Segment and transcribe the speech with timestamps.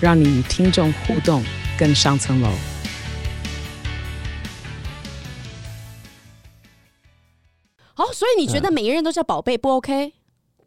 [0.00, 1.44] 让你与听众互动
[1.78, 2.50] 更上层楼。
[7.94, 10.12] 好，所以你觉得每一个人都叫宝贝不 OK？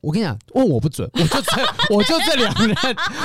[0.01, 1.51] 我跟你讲，问我不准，我就这，
[1.95, 2.75] 我就这两任，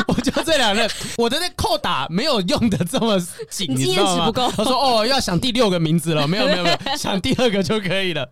[0.06, 3.18] 我就这两任，我的那扣打没有用的这么
[3.48, 4.32] 紧，你知道吗？
[4.54, 8.30] 他说哦，要想第六个名字了，没有没有没有， 想第二个就可以了。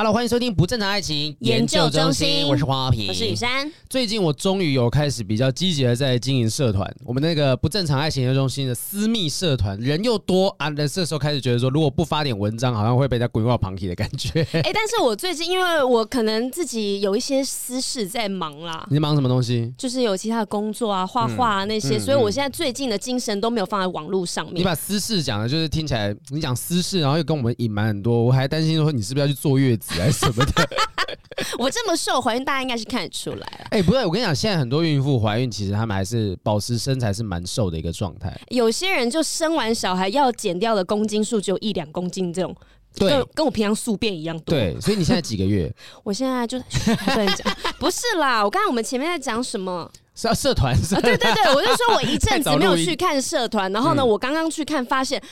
[0.00, 3.70] Hello，欢迎收听不正常爱情研究中心，我是黄阿平，我是雨珊。
[3.86, 14.40] 最近我终于有开始比较积极的在经营社团，我们那个不正常爱情研究中心的私密社团人又多啊，那这时候开始觉得说，如果不发点文章，好像会被人家滚挂旁体的感觉。
[14.54, 19.70] 哎、欸，但是我最近因为我可能自己有一些私事在忙啦，你在忙什么东西？
[19.76, 24.54] 就是有其他的工作啊，画画啊那些、嗯，所以我现在最近的精神都没有放在网络上面。
[24.54, 29.89] 你把私事讲的，就是听起来你讲私事，然后又跟我们隐瞒很多，我还担心说你是不是要去坐月子。
[29.98, 30.68] 还是什么的？
[31.58, 33.66] 我这么瘦怀孕，大家应该是看得出来了。
[33.70, 38.38] 哎、欸，不对，我跟你讲，现在很多孕妇怀孕，其实他们还是保持身材是蛮瘦的一个状态。
[38.48, 42.54] 有些人就生完小孩要减掉的公斤数只有一两公斤，这种
[42.94, 44.54] 对，跟我平常宿便一样多。
[44.54, 45.72] 对，所以你现在几个月？
[46.04, 46.58] 我现在就
[47.14, 49.90] 跟你讲，不是啦，我刚才我们前面在讲什么？
[50.14, 50.74] 是要社团？
[50.74, 55.22] 啊，对对对，我就说我一阵子没有去看社团，然后呢，嗯、我刚刚去看，发现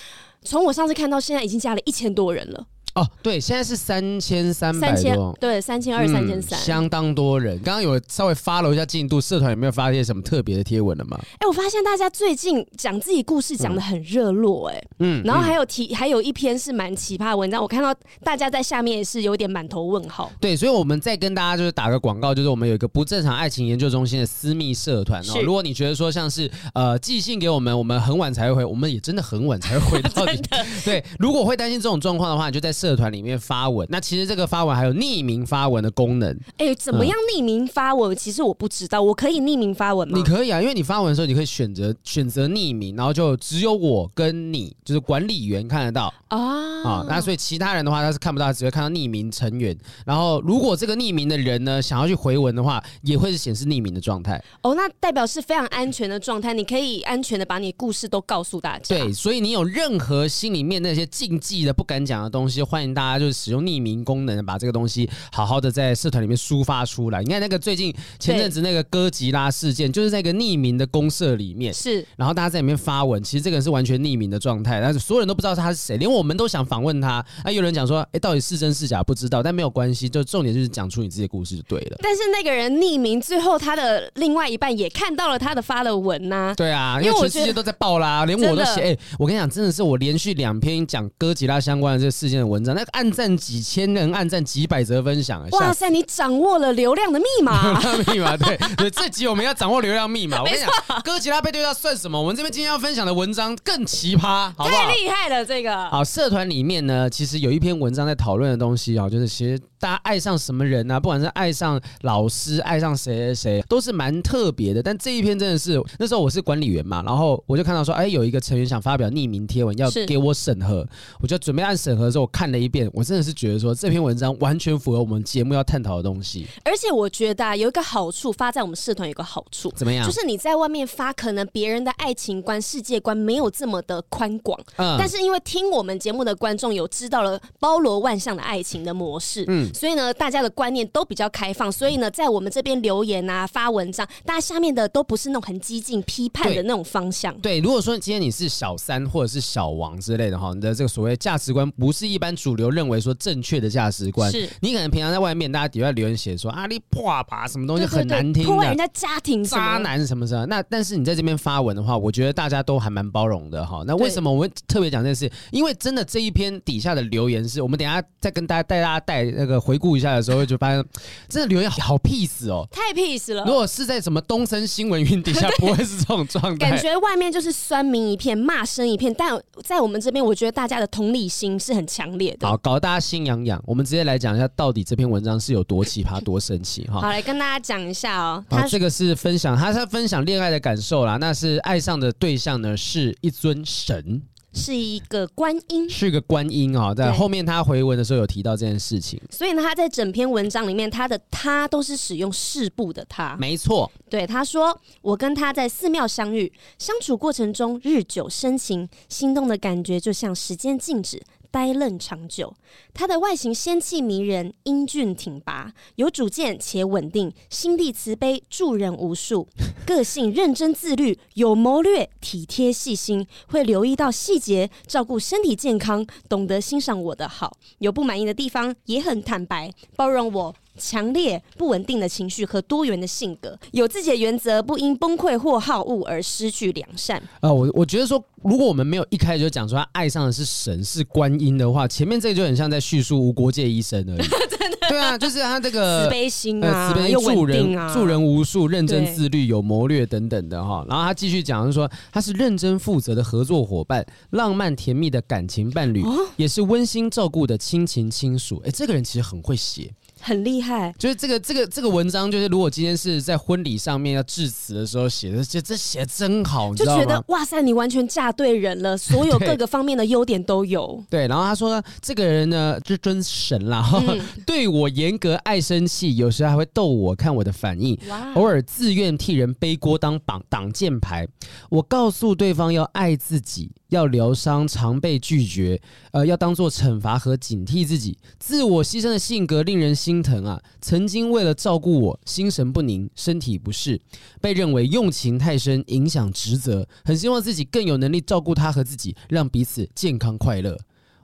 [0.42, 2.66] 从我上次看到现在已经加了一千多人了。
[2.98, 7.58] 哦，对，现在是三千三百多，对，三千二、三千三，相当多人。
[7.60, 11.18] 刚刚有稍微 follow 一下进度，社团有没有发现什么特别的贴文了吗？
[11.20, 20.30] 哎、欸，我发现大家最近讲自己故事讲的很热络，哎，嗯，然后还有提，还有一篇是蛮奇葩的文章，我看到大家在下面也是有点满头问号。
[20.40, 25.40] 对，所以我们再跟大家就是打个广告，就是我们有一个不正常爱情研究中心的私密社团哦。
[25.42, 30.40] 如果你觉得说像是呃寄信给我们，我们很晚才会回，我们也真的很晚才会回到你。
[30.84, 33.68] 对，如果会担心这种状况的话，你就在社团里面发。
[33.68, 36.34] 文那其实这个发文还有匿名发文的功能。
[36.56, 38.16] 哎、欸，怎么样匿名发文、嗯？
[38.16, 40.16] 其实我不知道，我可以匿名发文吗？
[40.16, 47.06] 你可以啊，因为你发文的时候，你可以选择选择匿名，然后就只有我跟你，就是管理员看得到啊啊。
[47.08, 49.76] 那所以其他人的话，他是看不到，只会看到匿名成员。
[50.06, 54.42] 然后如果这个匿名的人呢，想要去回文的话，也会是显示匿名的状态。
[54.62, 58.96] 哦，那代表是非常安全的状态，你可以安全的把你故事都告诉大家。
[58.96, 64.38] 对，所以你有任何心里面那些禁忌的、不敢讲的东西，欢迎大家就是使用匿名功能。
[64.48, 67.22] 把这个东西好好的在社团里面抒发出来。
[67.22, 77.24] 你看那个最近前阵子那个哥吉拉事件，就是在一个匿名的公社里面，是，然后大家在里面发文，其实这个人是完全匿名的状态，但是所有人都不知道他是谁，连我们都想访问他。
[77.44, 79.02] 那有人讲说，哎，到底是真是假？
[79.02, 81.98] 不知道，但没有关系，就重点就是讲出你自己的故事就对了。
[82.00, 86.54] 但是那个人匿名，最后他的另外一半也看到了他的发的文呐、啊。
[86.54, 88.80] 对啊，因为全世界都在报啦，连我都写。
[88.80, 94.08] 哎，我跟你讲，真的是我连续两篇讲哥吉拉相关的这个事件的文章，那个按赞几千人。
[94.18, 95.88] 按赞几百则分享，哇塞！
[95.90, 97.78] 你掌握了流量的密码，
[98.12, 100.40] 密 码对对，这集我们要掌握流量密码。
[100.40, 102.20] 我跟你讲，哥吉拉被对要算什么？
[102.20, 104.70] 我们这边今天要分享的文章更奇葩，好不好？
[104.70, 106.02] 太厉害了，这个好。
[106.02, 114.82] 社团里面呢，其实有一篇文章在讨论的东西啊，就是其实大家爱上什么人啊，不管是爱上老师，爱上谁谁谁，都是蛮特别的。
[114.82, 120.86] 但这一篇真的是那时候我是管理员嘛，然后我就看到说，哎，有一个成员想发表匿名贴文，要给我审核，
[121.20, 130.06] 我就准备按审核的时候，我看了一遍，我真的是觉得说这篇文章完全符合我们节目要探讨的东西，而且我觉得啊，有一个好处，发在我们社团有个好处，怎么样？
[130.06, 147.32] 就是你在外面发，可能别人的爱情观、世界观没有这么的宽广，嗯，但是因为听我们节目的观众有知道了包罗万象的爱情的模式，嗯，所以呢，大家的观念都比较开放，所以呢，在我们这边留言啊、发文章，大家下面的都不是那种很激进批判的那种方向。
[147.40, 154.48] 对，对，如果说今天你是小三或者是小王之类的哈，你的这个所谓价值观不是一般主流认为说正确的价值观，是。
[154.60, 160.46] 你可能平常在外面，大家底下留言写说啊，你破吧什么东西很难听，破坏人家家庭，渣男什么什么。
[160.46, 163.82] 那但是你在这边发文的话，我觉得大家都还蛮包容的哈。
[163.86, 165.30] 那为什么我们特别讲这件事？
[165.50, 170.84] 因为真的这一篇底下的留言是我们等一下再跟大家带大家带那个回顾一下的时候，就发现
[171.28, 173.44] 真的留言好 peace 哦，太 peace 了。
[173.48, 176.70] 如果是在什么东森新闻云底下，不会是这种状态。
[176.70, 182.46] 感觉外面就是酸民一片，骂声一片，但在我们这边，我觉得大家的同理心是很强烈烈的。
[182.46, 183.62] 好，搞得大家心痒痒。
[183.66, 187.00] 我们直接来讲一下，到底这篇文章是有多奇葩、多神奇哈。
[187.00, 188.44] 好，来跟大家讲一下哦。
[188.48, 191.16] 他这个是分享，他是分享恋爱的感受啦。
[191.16, 194.22] 那是爱上的对象呢，是一尊神。
[194.54, 211.22] 是一个观音，是个观音啊、哦，在后面他回文的时候有提到这件事情，所以呢，他在整篇文章里面，他的他都是使用四部的他，没错，对，他说，我跟他在寺庙相遇，相处过程中日久生情，心动的感觉就像时间静止。
[211.50, 212.54] 呆愣长久，
[212.92, 219.48] 他的外形仙气迷人，英俊挺拔，有主见且稳定，心地慈悲，助人无数，
[219.86, 230.54] 个性认真自律，有谋略，体贴细心，会留意到细节，照顾身体健康，懂得欣赏我的好，有不满意的地方也很坦白，包容我。
[230.78, 237.18] 强烈不稳定的情绪和多元的性格，有自己的原则，不因崩溃或好恶而失去良善。
[237.40, 244.28] 啊、呃，我我觉得说，如果我们没有一开始就讲说他爱上的是神是观音的话，前面这个就很像在叙述无国界医生而已。
[244.58, 244.76] 真的？
[244.88, 250.84] 对啊，就是他这个慈悲心啊，呃、慈悲助人啊，助人无数，认真自律，有谋略等等的哈。
[250.88, 258.62] 然后他继续讲，就是说他是认真负责的合作伙伴，浪漫甜蜜的感情伴侣，哦、也是温馨照顾的亲情亲属。
[258.64, 259.90] 哎，这个人其实很会写。
[260.20, 271.02] 很厉害，就是这个这个这个文章，就是如果今天是在婚礼上面要致辞的时候写的，这这写的真好，就觉得哇塞，你完全嫁对人了，所有 各个方面的优点都有。
[271.08, 277.98] 对，然后他说这个人呢，就尊神啦，嗯、 对我严格，爱生气，有时还会逗我看我的反应，
[278.34, 281.26] 偶尔自愿替人背锅当挡挡箭牌。
[281.70, 283.70] 我告诉对方要爱自己。
[283.88, 285.80] 要疗伤，常被拒绝，
[286.12, 290.60] 呃，要当做惩罚和警惕自己，自我牺牲的性格令人心疼啊！
[290.80, 294.00] 曾经为了照顾我，心神不宁，身体不适，
[294.40, 300.76] 被认为用情太深，影响职责，很希望自己更有能力照顾他和自己，让彼此健康快乐。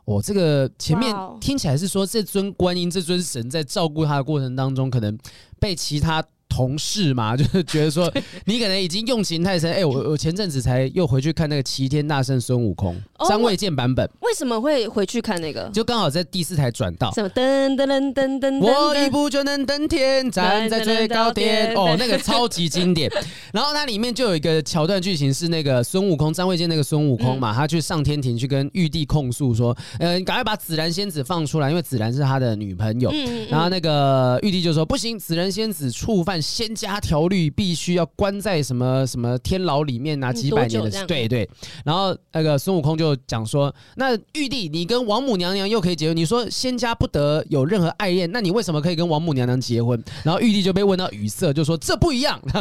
[0.06, 5.18] 我、哦、这个前面听起来是说，这尊观音，这尊神在照顾他的过程当中，可能
[5.58, 6.24] 被其他。
[6.54, 8.12] 同事嘛， 就是觉得说
[8.44, 9.68] 你可能已经用情太深。
[9.72, 12.94] 哎、欸，我我前阵子才又回去看那个《齐天大圣孙悟空》
[13.28, 14.08] 张卫健版本。
[14.20, 15.68] 为什么会回去看那个？
[15.72, 17.10] 就刚好在第四台转到。
[17.12, 21.74] 什么噔噔噔噔噔，我一步就能登天，站在最高点。
[21.74, 23.10] 哦，那个超级经典。
[23.52, 33.10] 然后它里面就有一个桥段剧情是那个孙悟空，张卫健那个孙悟空嘛，嗯、他去上天庭去跟玉帝控诉说，呃，赶快把紫兰仙子放出来，因为紫兰是他的女朋友。
[33.10, 36.43] 嗯嗯嗯，然后那个玉帝就说不行，紫兰仙子触犯。
[36.44, 41.48] 仙家条律必须要关在什么什么天牢里面啊，几百年的，对对。
[41.84, 52.60] 然后那个孙悟空就讲说：“那玉帝，你跟王母娘娘又可以结婚，你说仙家不得有任何爱恋，那你为什么可以跟王母娘娘结婚？”然后玉帝就被问到语塞，就说：“这不一样，哪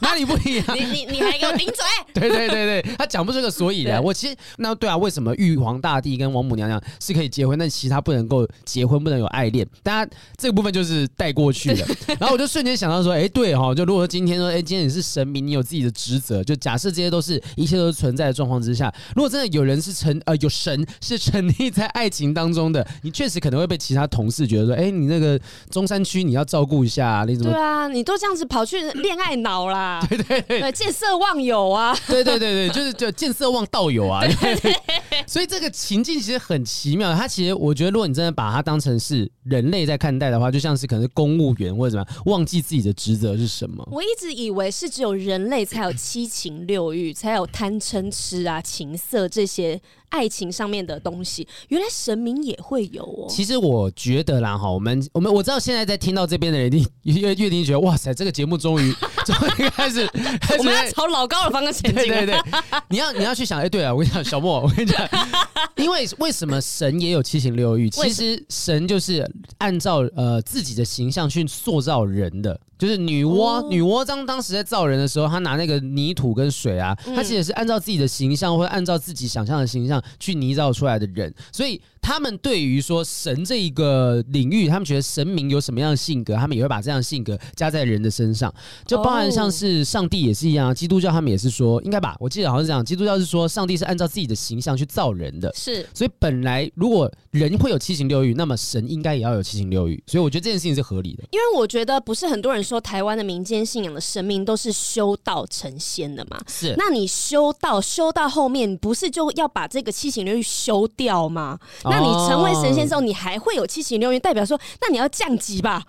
[0.00, 0.66] 哪里不一样？
[0.76, 1.76] 你你你还给我顶嘴！”
[2.12, 4.02] 对对对对，他讲不出个所以然。
[4.02, 9.64] 我其实那对啊，为什么玉皇大帝跟王母娘娘是可以结婚，但其他不能够结婚，不能有爱恋？
[9.84, 11.86] 大家这个部分就是带过去了。
[12.18, 13.03] 然后我就瞬间想到。
[13.04, 25.38] 说哎，对哈，就如果说今天说哎，今天你是神明，你有自己的职责，就假设这些都是一切都是存在的状况之下，如果真的有人是沉呃有神是沉溺在爱情当中的，你确实可能会被其他同事觉得说，哎，你那个
[25.70, 27.52] 中山区你要照顾一下啊，你怎么？
[27.52, 34.22] 对啊，你都这样子跑去恋爱脑啦， 对对对，对，见色忘友啊，对对对对，就是就见色忘道友啊，
[35.26, 42.94] 所以这个情境其实很奇妙，它其实我觉得，如果你真的把它当成是人类在看待的话，就像是可能是公务员或者怎么样，忘记自己的。
[42.94, 43.86] 职责是什么？
[43.90, 49.78] 我一直以为是只有人类才有七情六欲，才有贪嗔痴啊、情色这些。
[50.14, 53.26] 爱情上面的东西，原来神明也会有哦。
[53.28, 56.86] 其实我觉得啦，哈，我们我们我知道现在在听到这边的人，一定
[57.20, 58.94] 越越听觉得哇塞，这个节目终于
[59.26, 60.08] 终于开始，
[60.56, 62.06] 我们要朝老高的方向前进。
[62.06, 62.38] 对对对，
[62.90, 65.04] 你要你要去想，哎，对啊，我跟你讲，小莫，我跟你讲，
[65.74, 67.90] 因为为什么神也有七情六欲？
[67.90, 69.28] 其实神就是
[69.58, 72.60] 按照呃自己的形象去塑造人的。
[72.76, 81.80] 就是女娲，哦、女娲当当时在造人的时候，她拿那个泥土跟水啊，她其实也是按照自己的形象，或者按照自己想象的形象去泥造出来的人，所以。
[82.04, 88.52] 他们对于说神这一个领域，他们觉得神明有什么样的性格，他们也会把这样的性格加在人的身上，
[88.86, 101.24] 就包含像是上帝也是一样，基督教他们也是说应该吧，我记得好像是这样，基督教是说上帝是按照自己的形象去造人的，是，所以本来如果人会有七情六欲，那么神应该也要有七情六欲，所以我觉得这件事情是合理的。
[101.30, 111.58] 因为我觉得不是很多人说台湾的民间信仰的神明都是修道成仙的嘛，是，那你修道修到后面，不是就要把这个七情六欲修掉吗？
[111.94, 115.82] 那你成为神仙之后，你还会有七情六欲，代表说，那你要降级吧？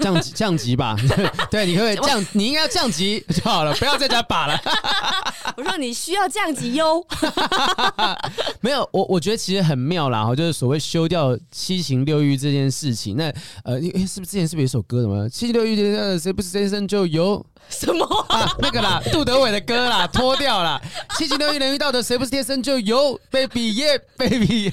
[0.00, 0.96] 降级 降级吧，
[1.50, 2.24] 对，你可不可以降？
[2.32, 4.60] 你应该要降级就好了，不要再加把了。
[5.56, 7.04] 我说你需要降级哟。
[8.60, 13.16] 没有，我我觉得其实很妙啦，哈，就是所谓修掉七情六欲这件事情。
[13.16, 13.32] 那
[13.64, 18.52] 呃，是不是之前是不是有一首歌什么七情六欲的谁不是天生就有什么啊？
[18.58, 20.80] 那个啦，杜德伟的歌啦，脱掉了。
[21.16, 24.72] 七情六欲能遇到的谁不是天生就有？Baby yeah baby。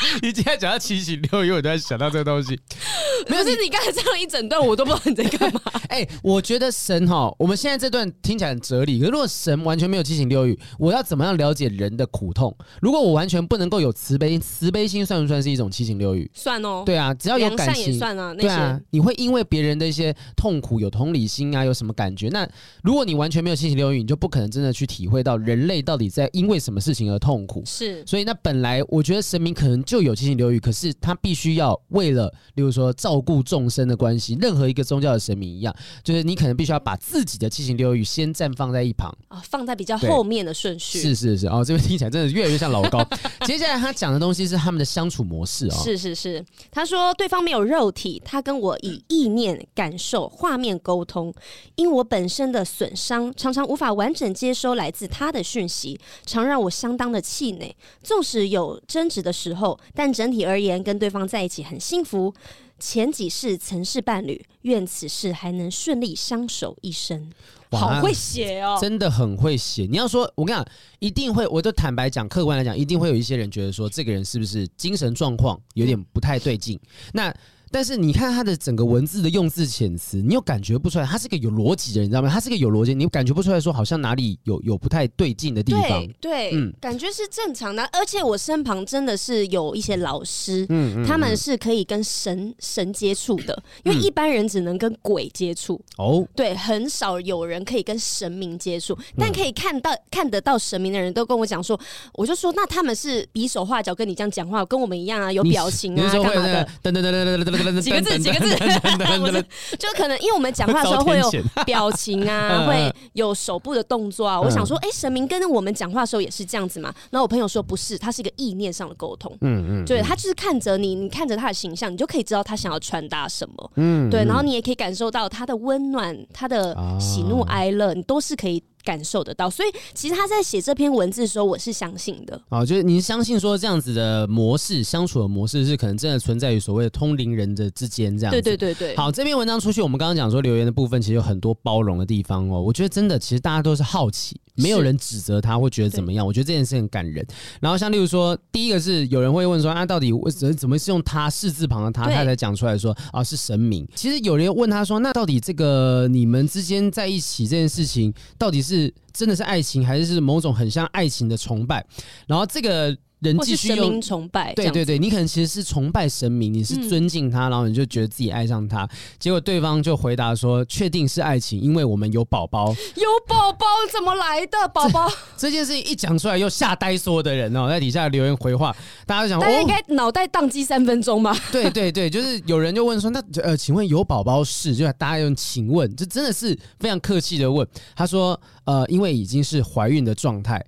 [0.22, 2.58] 你今天讲到七情六欲，我都在想到这个东西。
[3.28, 5.60] 没有，是你刚才这样一整段，我都不知道你在干嘛。
[5.88, 8.98] 哎、欸，我觉得神哈，我们现在这段听起来很哲理。
[8.98, 12.56] 可是如果神完全没有七情六欲，我要怎么样了解人的苦痛？
[12.80, 16.30] 如果我完全不能够有慈悲，慈悲心算不算是一种七情六欲？
[16.32, 16.82] 算哦。
[16.86, 18.32] 对啊，只要有感情，也算啊。
[18.34, 22.28] 对啊，你会因为别人的一些痛苦有同理心啊，有什么感觉？
[22.28, 22.48] 那
[22.82, 27.62] 如果你完全没有七情六欲，你就不可能真的去体会到人类到底在因为什么事情而痛苦。
[27.66, 28.02] 是。
[28.06, 41.00] 所以那本来我觉得神明可能就有七情六欲，可是他必须要为了，例如说照顾众生的关系，任何一个宗教的神明一样，就是你可能必须要把自己的七情六欲先暂放在一旁啊，放在比较后面的顺序。
[41.00, 43.04] 是是是，哦，这边听起来真的越来越像老高。
[43.44, 45.74] 接下来他讲的东西是他们的相处模式哦。
[45.82, 51.34] 是是是，他说对方没有肉体，他跟我以意念、感受、画面沟通。
[51.74, 57.74] 因我本身的损伤，常常无法完整接收来自他的讯息，常让我相当的气馁。
[58.04, 62.34] 纵使有争执的时候，但整体而言，跟对方在一起很幸福。
[62.78, 67.30] 前几世曾是伴侣，愿此世还能顺利相守一生。
[67.70, 69.86] 好会写哦，真的很会写。
[69.90, 70.66] 你要说，我跟你讲，
[70.98, 76.78] 一定会，我就坦白讲，客观来讲，一定会有一些人觉得说，这个人是不是精神状况有点不太对劲？
[77.12, 77.34] 那。
[77.70, 82.28] 但是你看他的整个文字的用字遣词，你又感觉不出来他是个有逻辑的人，你知道吗？
[82.28, 86.06] 他是个有逻辑，你又感觉不出来说好像哪里有有不太对劲的地方。
[86.20, 87.82] 对，对嗯，感觉是正常的。
[87.92, 95.80] 而且我身旁真的是有一些老师，嗯，嗯，嗯，他们是可以跟神神接触的，因为一般人只能跟鬼接触。
[95.96, 101.78] 哦、嗯，对，很少有人可以跟神明接触，但可以看到看得到神明的人都跟我讲说，
[102.14, 106.68] 我就说那他们是比手画脚跟你这样讲话，跟我们一样啊，有表情啊，干嘛的？
[106.82, 107.59] 等等等等等等等。
[107.80, 108.54] 几个字，几个字，
[109.78, 111.30] 就可能因为我们讲话的时候会有
[111.64, 114.40] 表情啊，会有手部的动作啊。
[114.40, 116.92] 我想说，哎，神明跟我们讲话的时候也是这样子嘛？
[117.10, 119.36] 然后我朋友说不是，他是一个意念上的沟通。
[119.40, 123.72] 嗯嗯，对，他就是看着你，你看着他的形象，你就可以知道他想要传达什么。
[123.76, 128.62] 嗯，对，然后你也可以感受到他的温暖，他的喜怒哀乐，你都是可以。
[128.84, 132.40] 感受得到，所以其实他在写这篇文字的时候，我是相信的。
[132.48, 138.40] 哦，就是你相信说这样子的模式相处的模式是可能真的存在于所谓的通灵人的之间这样子。
[138.40, 138.96] 对对对对。
[138.96, 142.60] 好，这篇文章出去，我们刚刚讲说留言的部分其实有很多包容的地方哦。
[142.60, 146.26] 我觉得真的，其实大家都是好奇，没有人指责他，会觉得怎么样。
[146.26, 147.26] 我觉得这件事很感人。
[147.60, 153.86] 然后像例如说，第一个是有人会问说，啊，到底为什么怎么是用他士字旁的他，他才讲出来说啊是神明。
[153.94, 158.69] 其实有人问他说，那到底这个你们之间在一起这件事情，到底是？
[158.70, 161.84] 是真的是爱情，还是是某种很像爱情的崇拜？
[162.26, 168.88] 然后这个人继续用崇拜，对对对，你可能其实是崇拜神明，你是尊敬他，嗯、然后你就觉得自己爱上他。
[169.18, 174.68] 结果对方就回答说：“确定是爱情，因为我们有宝宝。”有宝宝怎么来的？
[174.72, 178.74] 宝宝这，这件事情一讲出来，又吓呆所有的人哦，在底下留言回话，
[179.06, 181.36] 大家都想，大家应该脑袋宕机三分钟吧？
[181.52, 187.66] 对对对，就是有人就问说：“那呃，请问有宝宝是？”就大家用“请问”，这真的是非常客气的问。
[187.94, 188.40] 他说。
[188.66, 190.64] 呃，因为已经是怀孕的状态，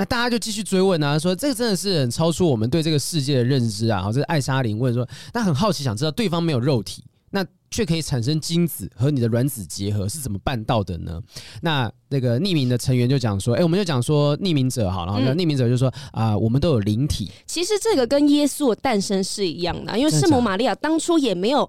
[0.00, 4.00] 那大家就继续追问啊，说这个真的是很超出我们对这个世界的认知啊。
[4.00, 11.20] 好，这是艾莎琳问说，那很好奇，想知道对方没有肉体，那却可以产生精子和你的卵子结合是怎么办到的呢？
[11.60, 17.30] 那那个匿名的成员就讲说，哎，我们就讲说匿名者好，然后匿名者就说啊、呃，我们都有灵体。
[17.46, 21.68] 其实这个跟耶稣的诞生是一样的，因为圣母玛利亚当初也没有。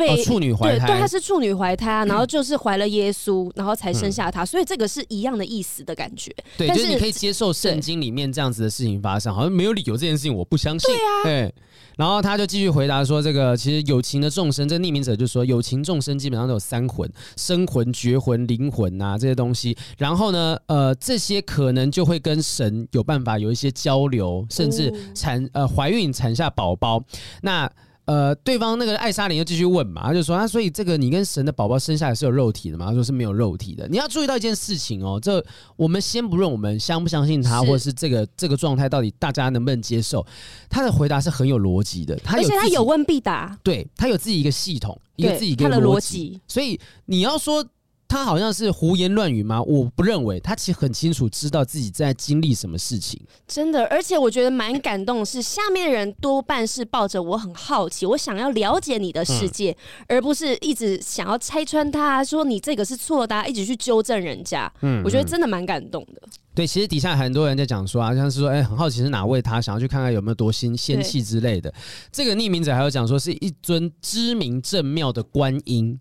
[0.00, 6.34] 被、哦、处女怀胎，对，对，她是处女怀胎啊，然后就是怀了耶稣，嗯、然后才生下他，所以这个是一样的意思的感觉。
[6.56, 10.90] 对，但是就是你可以接受圣经里面这样子的事情发生，好像没有理由这件事情我不相信。
[10.90, 11.54] 对啊，对。
[11.96, 19.76] 然后他就继续回答说：“这个其实有情的众生，这匿名者就说，有情众生基本上都有三魂：生魂、绝魂、灵魂啊这些东西。
[19.98, 27.02] 然后呢，呃，这些可能就会跟神有办法有一些交流，甚至产呃怀孕产下宝宝。
[27.42, 27.70] 那。”
[28.10, 32.86] 呃，对方那个艾莎琳又继续问嘛，他就说啊，所以这个你跟神的宝宝生下来是有肉体的吗？
[32.86, 33.86] 他说是没有肉体的。
[33.86, 35.40] 你要注意到一件事情哦，这
[35.76, 40.26] 我们先不论我们相不相信他，或者是这个这个状态到底大家能不能接受，
[40.68, 42.16] 他的回答是很有逻辑的。
[42.16, 46.40] 他而且他有问必答，对他有自己一个系统，一个自己一个逻辑。
[46.48, 47.64] 所以你要说
[48.10, 49.62] 他好像是胡言乱语吗？
[49.62, 53.20] 我不认为，他其实很清楚知道自己在经历什么事情。
[53.46, 59.70] 真的，而且我觉得蛮感动的是，下面的人多半是抱着我很好奇，我想要了解你的世界，
[60.08, 64.70] 嗯、而不是一直想要拆穿他，说你这个是错的、啊，一直去纠正人家。
[64.80, 66.20] 嗯，我觉得真的蛮感动的。
[66.52, 71.72] 对，其实底下很多人在讲说啊，像是说，哎，很好奇是哪位他，想要去看看有没有多仙仙气之类的。
[72.10, 76.00] 这个匿名者还有讲说，是一尊知名正庙的观音。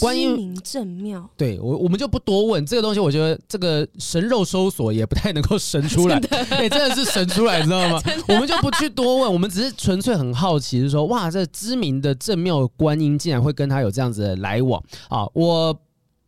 [0.00, 6.16] 观音正庙，对我我们就不多问这个东西，我觉得这个神肉搜索也不太能够神出来，
[6.50, 8.00] 哎，真的是神出来，你知道吗？
[8.28, 15.78] 我们就不去多问，我们只是纯粹很好奇，就是说，哇，这知名的正庙观音竟然会跟他有这样子的来往啊，我。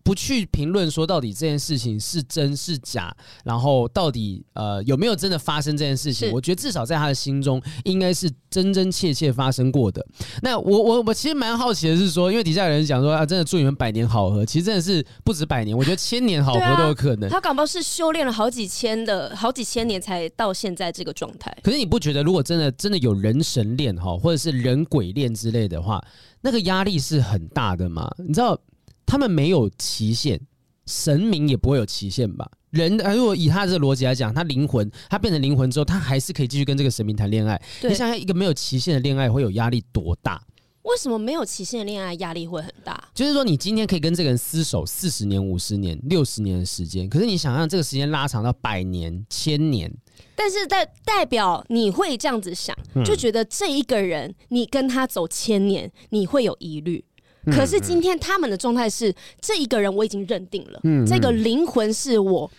[0.09, 6.33] 不去评论说到底这件事情是真是假，然后到底呃有没有真的发生这件事情？
[6.33, 10.03] 我觉得至少在他的心中应该是真真切切发生过的。
[10.41, 17.29] 那我我我其实蛮好奇的是说，因为底下有人讲说啊，真的祝你们百年好合，其实真的是不止百年，我觉得千年好合都有可能。
[17.29, 21.55] 啊、他搞不好是修炼了好几千的好几千年才到现在这个状态。
[21.63, 26.03] 可是你不觉得，如果真的真的有人神恋哈，或者是人鬼恋之类的话，
[26.41, 28.11] 那个压力是很大的吗？
[28.17, 28.59] 你知道？
[29.09, 30.39] 他们没有期限，
[30.85, 32.47] 神明也不会有期限吧？
[32.69, 37.59] 人如果以他这个逻辑来讲，他灵魂他变成灵魂之后，他还是可以继续跟这个神明谈恋爱。
[37.83, 40.39] 你想想，一个没有期限的恋爱会有压力多大？
[40.83, 43.03] 为什么没有期限的恋爱压力会很大？
[43.15, 49.91] 就是说，你今天可以跟这个人厮守四十年、五十年、六十年的时间，可是你想让这个时间拉长到百年、千年，
[50.37, 57.05] 但是代代表你会这样子想，就觉得这一个人你跟他走千年，你会有疑虑。
[57.53, 62.51] 可是今天他们的状态是，这一个人我已经认定了，这个灵魂是我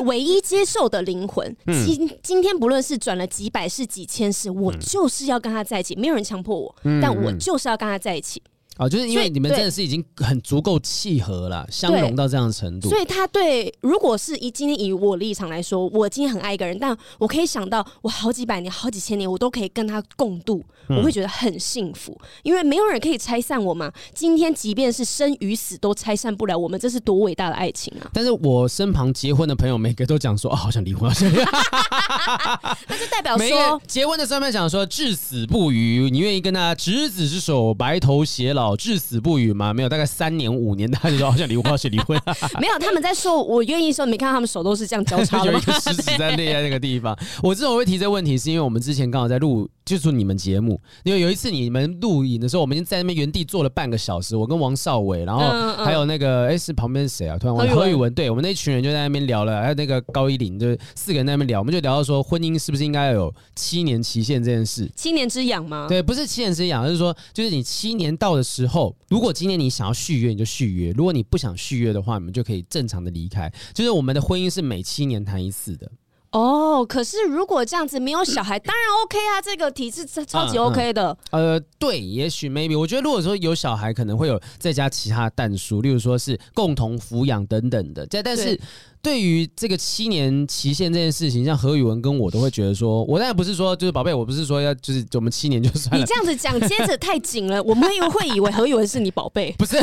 [0.00, 1.54] 唯一接受的灵魂。
[1.66, 8.42] 嗯、今今天不论是转了几百世几千世，我就是要跟他在一起，没有人强迫我，嗯、但我就是要跟他在一起。
[8.80, 12.88] 哦，就是因为你们真的是已经很足够契合了，相融到这样的程度。
[12.88, 23.92] 所以他对，如果是以今天以我立场来说，我今天很爱一个人，但我可以想到，我好几百年、好几千年，我都可以跟他共度，我会觉得很幸福，嗯、因为没有人可以拆散我嘛。
[24.14, 28.08] 今天即便是生与死都拆散不了我们，这是多伟大的爱情啊！
[28.14, 31.44] 但是我身旁结婚的朋友，每个都讲说，哦，好想离婚，好想离婚。
[32.88, 38.69] 那就代表说，结婚的时候面讲说至死不渝，你愿意跟他执子之手，白头偕老。
[38.76, 39.72] 至死不渝吗？
[39.72, 42.20] 没有，大概三年五年，他就说好像离婚，好想离婚。
[42.60, 45.52] 没有，他们在说我愿意说，没看到他们手都是这样交叉的吗？
[45.52, 47.16] 有一个食指在那个地方。
[47.42, 49.68] 我之所以会提这个问题，是因为我们之前刚好在录。
[49.82, 54.36] 就是你们节目，因为有一次你们录影的时候，我们已经在那边原地坐了半个小时。
[54.36, 55.40] 我跟王少伟，然后
[55.84, 57.36] 还有那个哎、是旁边是谁啊？
[57.36, 64.88] 突然忘了何宇文，对我们那一群人就在那边聊了，还有那个高一林，就四个人在那边聊，我们就聊到说婚姻是不是应该要有七年期限这件事。
[64.94, 65.86] 七年之痒吗？
[65.88, 73.52] 对，不是七年之痒，而是说，就是你七年到的时候，如果今天你想要续约，你就续约；如果你不想续约的话，你们就可以正常的离开。
[73.72, 75.90] 就是我们的婚姻是每七年谈一次的。
[76.32, 81.16] 哦，可是如果这样子没有小孩，当然 OK 啊，这个体质超级 OK 的。
[81.30, 88.04] 嗯嗯、呃，对，也许 maybe，我觉得如果说有小孩，可能会有再加其他的但书，例如说是共同抚养等等的。
[88.06, 88.58] 但但是。
[89.02, 95.98] 对于这个七年期限这件事情，像何宇文跟我都会觉得说，我当然不是说就是宝贝，我不是说要就是我们七年就算了。
[95.98, 99.78] 你这样子讲接着太紧了，我们会会以为何宇文是你宝贝， 不是？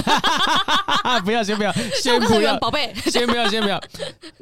[1.25, 3.81] 不要，先不要，先不要，宝贝，先不要，先不要。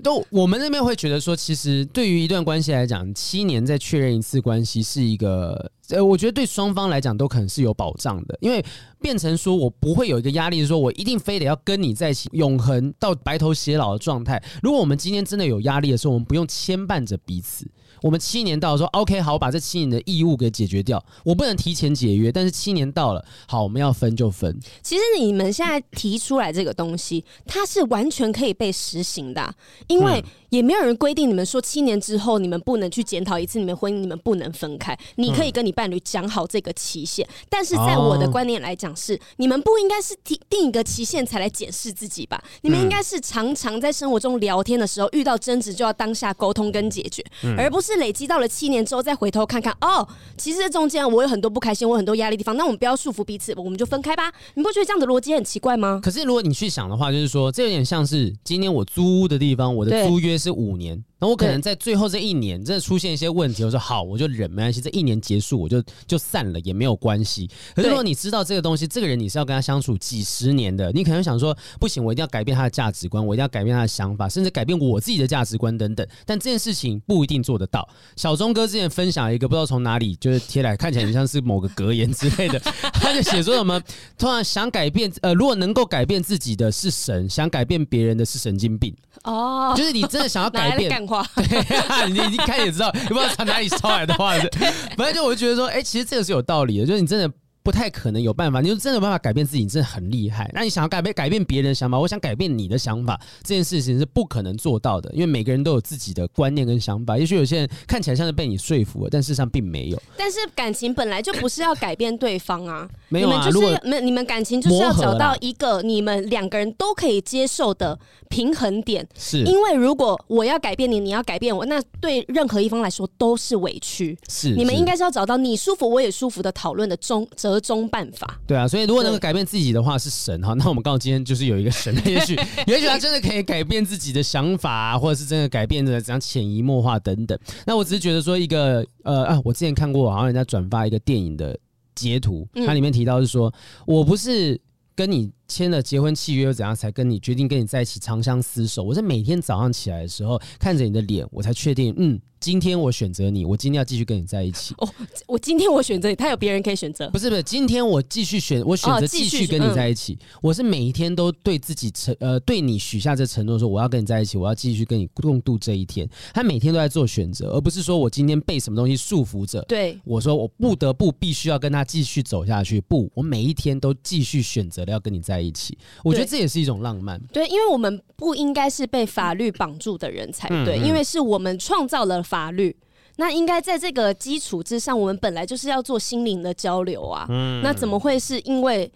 [0.03, 5.71] 都我们那边会觉得说，其实对于一段关系来讲，七年再确认一次关系是一个。
[5.89, 8.63] 呃，我觉得对双方来讲都可能是有保障的，因为
[8.99, 14.41] 变成说我不会有一个压力，说我一定非得要跟你在一起，永恒到白头偕老的状态。
[14.63, 17.67] 如果我们今天真的有压力的时候，我们不用牵绊着彼此。
[18.05, 21.03] 我们七年到了说，OK，好，我把这七年的义务给解决掉。
[21.23, 24.55] 我不能提前解约，但是七年到了，好，我们要分就分。
[24.83, 29.51] 其实你们现在提出来这个东西，它是完全可以被实行的啊，
[29.87, 34.95] 因为也没有人规定你们说七年之后你们不能去检讨一次你们婚姻，你们不能分开。
[35.15, 42.39] 你可以跟你伴侣讲好这个期限，但是在我的观念来讲是，你们不应该是定定一个期限才来检视自己吧？
[42.61, 47.25] 你们应该是常常在生活中聊天的时候遇到争执就要当下沟通跟解决，
[47.57, 47.94] 而不是。
[47.97, 54.31] 累积到了七年之后，再回头看看，哦，其实这中间我有很多不开心，我有很多压力的地方，那我们不要束缚彼此，我们就分开吧。
[54.53, 55.99] 你不觉得这样的逻辑很奇怪吗？
[56.03, 61.03] 可是如果你去想的话，就是说，这有点像是今天我租屋的地方，我的租约是五年。
[61.25, 67.49] 那我可能在最后这一年真的出现一些问题，我说好，我就忍，没关系，这一年结束我就就散了也没有关系。
[67.75, 76.05] 可是如果你知道这个东西，这个人你是要跟他相处几十年的，你可能想说不行，我一定要改变他的价值观，我一定要改变他的想法，甚至改变我自己的价值观等等。
[76.27, 77.89] 但这件事情不一定做得到。
[78.15, 82.59] 小钟哥之前分享一个不知道从哪里就是贴来，看起来很像是某个格言之类的，
[82.93, 83.81] 他就写说什么，
[84.15, 88.95] 突然想改变，呃，如果能够改变自己的是神，想改变别人的是神经病。
[89.23, 94.49] 哦，就是你真的想要改变， 干话， 对，你你一看也知道，你不知道从哪里抄来的话是，
[94.97, 97.31] 反正就我就觉得说，哎、欸，其实这个是有道理的，就是你真的。
[97.65, 100.47] 不太可能有办法，你就真的有办法改变自己，你真的很厉害。
[100.53, 107.17] 那你想要改变改变别人的想法，我想改变你的想法，这件事情是不可能做到的，因为每个人都有自己的观念跟想法。
[107.17, 109.99] 也许有些人看起来像是被你说服了，但事实上并没有。
[110.15, 117.97] 但是感情本来就不是要改变对方啊， 没有啊，你们就是没你们感情就是要找到一个你们两个人都可以接受的
[118.29, 119.07] 平衡点。
[119.17, 124.17] 是，因为如果我要改变你，你要改变我，那对任何一方来说都是委屈。
[124.29, 128.39] 是，你们应该是要找到你舒服我也舒服的讨论的中折中办法。
[128.47, 132.35] 对啊，所以如果能够改变自己的话是神哈，那我们刚好今天就是有一个神， 也许
[132.67, 137.37] 也许他真的可以改变自己的想法啊，或者是真的改变的怎样潜移默化等等。
[137.65, 141.57] 那我只是觉得说一个呃啊，我之前看过好像人家转发一个电影的
[141.93, 143.53] 截图，它里面提到是说
[143.85, 144.59] 我不是
[144.95, 152.19] 跟你签了结婚契约又怎样才跟你决定跟你在一起长相厮守，我是每天早上起来的时候看着你的脸，我才确定嗯。
[152.37, 154.75] 今天我选择你，我今天要继续跟你在一起。
[154.77, 154.87] 哦，
[155.25, 157.09] 我今天我选择你，他有别人可以选择。
[157.09, 160.13] 不是不是，今天我继续选，我选择继续跟你在一起。
[160.13, 166.07] 哦嗯、我是每一天都对自己承呃，对你许下这承诺，说我要跟你在一起，我要继续跟你共度这一天。
[166.35, 169.63] 他每天都在做选择，而不是说我今天被什么东西束缚着。
[169.63, 172.79] 对，我说我不得不必须要跟他继续走下去。
[172.81, 175.77] 不，我每一天都继续选择了要跟你在一起。
[176.03, 177.19] 我觉得这也是一种浪漫。
[177.31, 182.75] 对，因为我们不应该是被法律绑住的人才对，因为是我们创造了法律。
[183.17, 187.25] 那应该在这个基础之上，我们本来就是要做心灵的交流啊。
[187.29, 188.91] 嗯，那怎么会是因为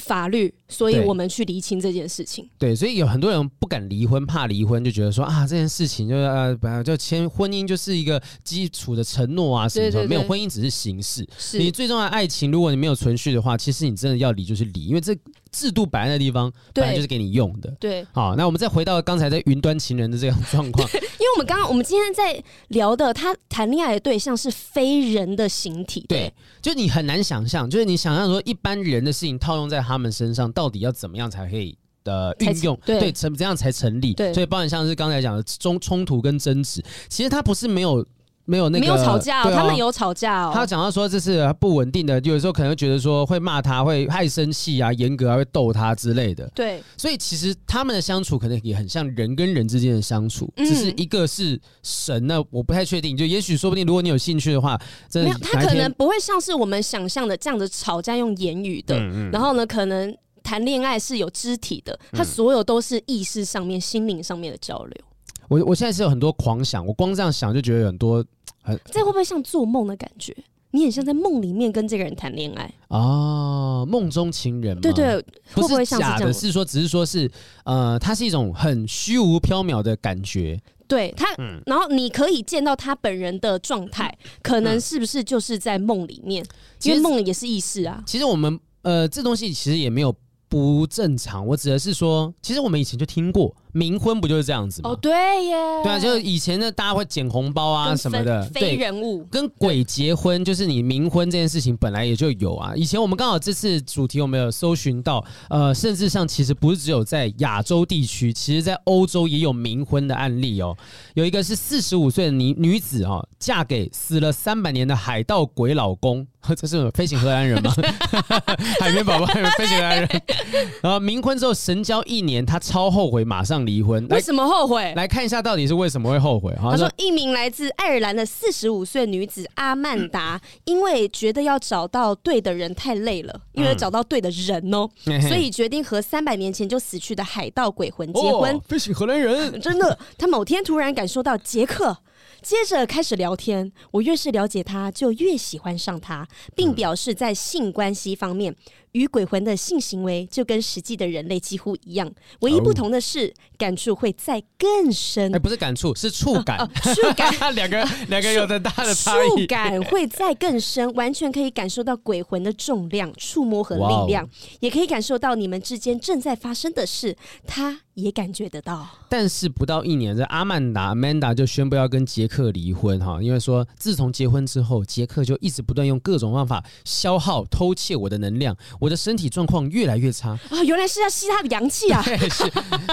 [0.00, 2.48] 法律，所以我们去厘清这件事情？
[2.58, 11.26] 对，所以有很多人不敢离婚，怕离婚，就觉得说啊，这件事情就是呃，本来就签婚姻就是一个基础的承诺啊，什么什么，没有婚姻只是形式。
[11.38, 15.16] 是你最重要的爱情，如果你没有存续的话，其实你真的要离就是离，因为这。
[15.50, 17.70] 制度摆在那地方，本来就是给你用的。
[17.80, 26.04] 对，好，那我们再回到刚才在云端情人的这样状况， 因为我们刚刚我们今天在聊的，他谈恋爱的对象是非人的形体。
[26.06, 32.78] 对，对，就你很难想象，就是你想象说一般人的事情套用在他们身上，到底要怎么样才可以的运用？
[32.84, 34.14] 对，成这样才成立。
[34.14, 38.06] 对，所以包含像是刚才讲的冲冲突跟争执，其实他不是没有。
[38.48, 40.50] 没有那个，没有吵架哦，他们有吵架哦。
[40.54, 46.50] 他讲到说这是不稳定的，有时候可能会觉得说会骂他，会害生气啊，严格啊会逗他之类的。
[46.54, 53.14] 对，所以其实他们的相处可能也很像人跟人之间的相处，只是一个是神呢，我不太确定。
[53.14, 54.80] 就也许说不定，如果你有兴趣的话，
[55.10, 58.98] 真的，没有，他可能不会像是我们想象的这样子吵架用言语的，
[59.30, 65.04] 然后呢，可能谈恋爱是有肢体的，他所有都是意识上面、心灵上面的交流。
[65.48, 68.24] 我我现在是有很多狂想，我光这样想就觉得有很多
[68.62, 68.78] 很。
[68.86, 70.36] 这会不会像做梦的感觉？
[70.70, 74.82] 你很像在梦里面跟这个人谈恋爱哦，梦中情人吗？
[74.82, 77.30] 对对，不是假的，是说只是说是
[77.64, 80.60] 呃，它是一种很虚无缥缈的感觉。
[80.86, 86.44] 对他，嗯、然后你可以见到他本人的状态，可能是不是就是在梦里面？
[86.44, 86.48] 嗯、
[86.84, 88.02] 因为梦也是意识啊。
[88.06, 90.14] 其实我们呃，这东西其实也没有
[90.48, 91.46] 不正常。
[91.46, 93.54] 我指的是说，其实我们以前就听过。
[93.74, 94.90] 冥婚不就是这样子吗？
[94.90, 95.12] 哦，对
[95.44, 102.72] 耶，对啊，就是以前的大家会捡红包啊什么的，非人物跟鬼结婚，就是你冥婚这件事情本来也就有啊。
[102.74, 110.76] 以前我们刚好这次主题我们有搜寻到，呃，甚至上其实不是只有在亚洲地区，其实在欧洲也有冥婚的案例哦。
[111.14, 117.72] 有一个是四十五岁的女女子哦，嫁给死了三百年的海盗鬼老公，这是飞行荷兰人吗？
[118.80, 120.08] 海绵宝宝，飞行荷兰人。
[120.82, 123.58] 然后冥婚之后神交一年，他超后悔，马上。
[123.68, 124.94] 离婚为什么后悔？
[124.96, 126.54] 来看一下到底是为什么会后悔。
[126.58, 134.88] 他说，一名来自爱尔兰的四十五岁女子阿曼达，因为觉得要找到对的人太累了，因为找到对的人哦，
[135.28, 138.58] 所以决定和三百年前就死去的海盗鬼魂结婚。
[138.60, 141.98] 飞行荷兰人， 真的，他某天突然感受到杰克。
[142.42, 148.54] 接着开始聊天，我越是了解他，就越喜欢上他，并表示在性关系方面
[148.92, 155.34] 与鬼魂的性行为就跟实际的人类几乎一样，唯一不同的是感触会再更深。
[155.34, 159.28] 哎，不是感触，是触感，触感， 两个两个有的大的差异。
[159.28, 164.28] 触感会再更深，完全可以感受到鬼魂的重量、触摸和力量，
[164.60, 167.16] 也可以感受到你们之间正在发生的事。
[167.46, 167.80] 他。
[167.98, 168.86] 也感觉得到。
[169.08, 180.62] 但是不到一年，这阿曼达 Amanda 就宣布要跟杰克离婚哈，因为说自从结婚之后，杰克就一直不断用各种方法消耗、偷窃我的能量，我的身体状况越来越差啊、 哦！
[180.62, 182.02] 原来是要吸他的阳气啊！
[182.04, 182.44] 对，是，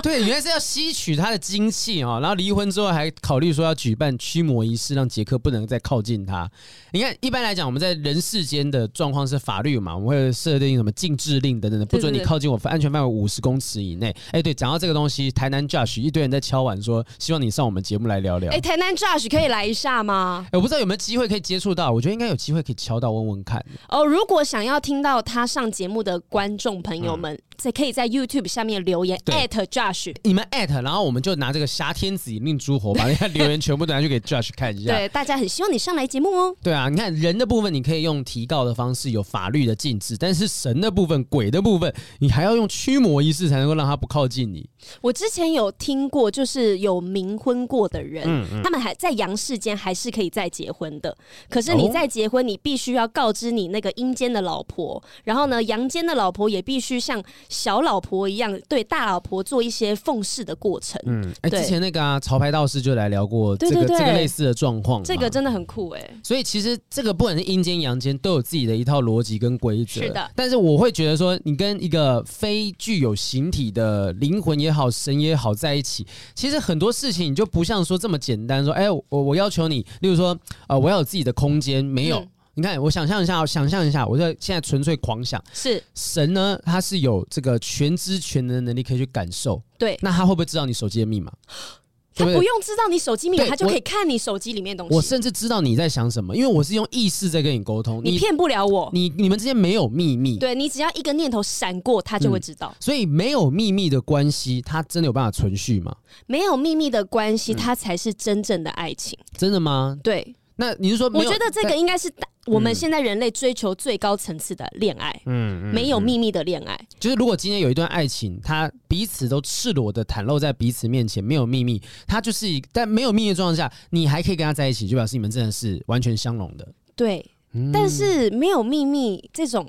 [0.02, 2.20] 对，原来是要吸取他的精气啊！
[2.20, 6.50] 然后离婚之后还考虑说要举办驱魔仪式，让杰克不能再靠近他。
[6.92, 14.16] 你看，一般来讲，我们在人世间的状况是法律嘛，我们会设定什么禁制令等等的，不准你靠近我安全范围五十公尺以内。
[14.32, 18.52] 哎，对，讲到这个东西，台南 Josh 一堆人在敲碗说，希望你上我们节目来聊聊。
[18.52, 20.48] 哎，台南 Josh 可以来一下吗？
[20.54, 23.64] 我不知道有没有机会可以接触到，我觉得应该有机会可以敲到问问看。
[23.90, 34.92] 哦，如果想要听到他上节目的观众朋友们，在、嗯、可以在 YouTube 下面留言 at Josh，你们 at，然后我们就拿这个挟天子以令诸侯，把那些留言全部都拿去给 Josh 看一下。
[34.92, 36.56] 对，大家很希望你上来节目哦。
[36.62, 44.70] 对啊，你看人的部分，你可以用提告的方式，有法律的禁止，但是神的部分、鬼的部分，你还要用驱魔仪式才能够让他不靠近你。
[45.02, 48.24] 我之前有听过，就是有冥婚过的人，
[48.64, 51.16] 他们还在阳世间还是可以再结婚的。
[51.50, 61.02] 可是你再结婚，你必须要告知你那个阴间的老婆，然后呢，阳间的老婆也必须像小老婆一样对大老婆做一些奉事的过程。
[61.06, 66.16] 嗯，哎、欸，之前那个啊，潮牌道士就来聊过这个这个类似的状况，这个真的很酷哎、欸。
[66.24, 70.02] 所以其实这个不管是阴间阳间都有自己的一套逻辑跟规则。
[70.02, 78.64] 是的，但是我会觉得说，你跟一个非具有形体的灵魂也好，神也好在一起，其实很多事情你就不像说这么简单。
[78.64, 82.20] 说，哎、欸，我我要求你，例如说，呃，我要有自己的空间，没有。
[82.20, 85.44] 嗯你看，我想象一下，想象一下，我在现在纯粹狂想。
[85.54, 89.62] 是神呢，他是有这个全知全能的能力，可以去感受。
[89.78, 91.32] 对，那他会不会知道你手机的密码？
[92.18, 94.96] 他不用知道你手机密码，他就可以看你手机里面的东西。
[94.96, 98.02] 我甚至知道你在想什么，因为我是用意识在跟你沟通。
[98.06, 100.38] 你骗不了我，你你们之间没有秘密。
[100.38, 102.74] 对，你只要一个念头闪过，他就会知道。
[102.74, 105.94] 嗯，所以没有秘密的关系，他真的有办法存续吗？
[106.26, 109.20] 没有秘密的关系，它才是真正的爱情。
[109.20, 109.98] 嗯，真的吗？
[110.02, 110.38] 对。
[110.56, 111.12] 那你是说？
[111.14, 112.10] 我觉得这个应该是
[112.46, 116.80] 我们现在人类追求最高层次的恋爱，嗯，没有秘密的恋爱。
[117.00, 126.68] 就是如果今天有一段爱情，他彼此都赤裸的袒露在彼此面前，没有秘密，他就是一，在没有秘密的状况下，你还可以跟他在一起，就表示你们真的是完全相融的。
[126.96, 129.66] 对，嗯，但是没有秘密这种。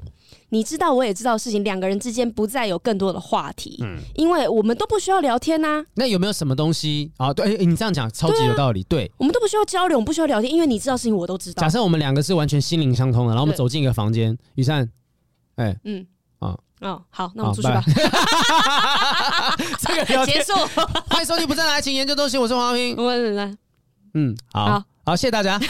[0.51, 5.87] 你知道，我也知道事情，两个人之间不再有更多的话题，嗯，因为我们都不需要聊天呐、啊。
[5.95, 7.33] 那有没有什么东西啊？
[7.33, 8.85] 对，你这样讲超级有道理。
[8.85, 11.61] 对，我们都不需要交流，我们不需要聊天，因为你知道事情，我都知道。
[11.61, 14.89] 假设我们两个是完全心灵相通的，然后我们走进一个房间，雨珊，
[15.57, 16.07] 哎、欸，嗯，
[16.39, 17.83] 啊，哦，好，那我们出去吧。
[19.81, 20.53] 这个结束，
[21.09, 23.53] 欢迎收听《不正经爱情研究中心》，我是黄平，我是来，
[24.15, 25.59] 嗯，好好，好，谢谢大家。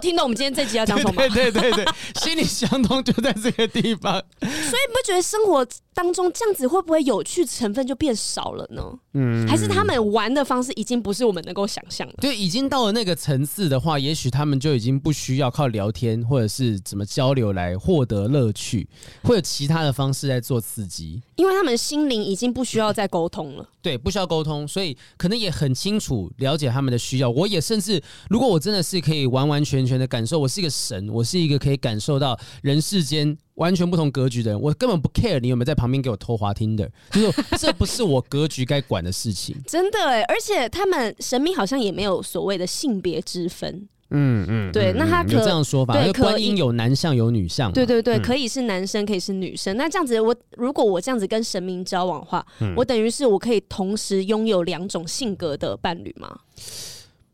[0.00, 1.12] 听懂我们今天这集要讲什么？
[1.12, 1.84] 对对对对，
[2.20, 4.12] 心里相通就在这个地方。
[4.40, 8.82] 所以你不觉得生活当中这样子会不会有趣成分就变少了呢？
[9.14, 12.14] 嗯，还是他们玩的方式已经不是我们能够想象的？
[12.20, 18.86] 对，已经到了那个层次的话，也许他们就已经不需要靠聊天或者是怎么交流来获得乐趣，
[19.22, 23.66] 会有其他的方式在做刺激，因为他们心灵已经不需要再沟通了。
[23.80, 27.30] 对，不需要沟通，所以可能也很清楚了解他们的需要。
[27.30, 39.54] 我也甚至，如果我真的是可以完完全全的感受，我是一个神，我是一个可以感受到人世间完全不同格局的人，我根本不 care 你有没有在旁边给我偷滑听的，就是这不是我格局该管的事情。
[39.66, 43.88] 真的哎，而且他们神明好像也没有所谓的性别之分。
[44.10, 49.76] 嗯嗯，对，那他可有这样说法，对，观音有男相有女相，对对对，可以是男生，可以是女生。
[49.76, 56.38] 那这样子，我如果我这样子跟神明交往的话，我等于是我可以同时拥有两种性格的伴侣吗？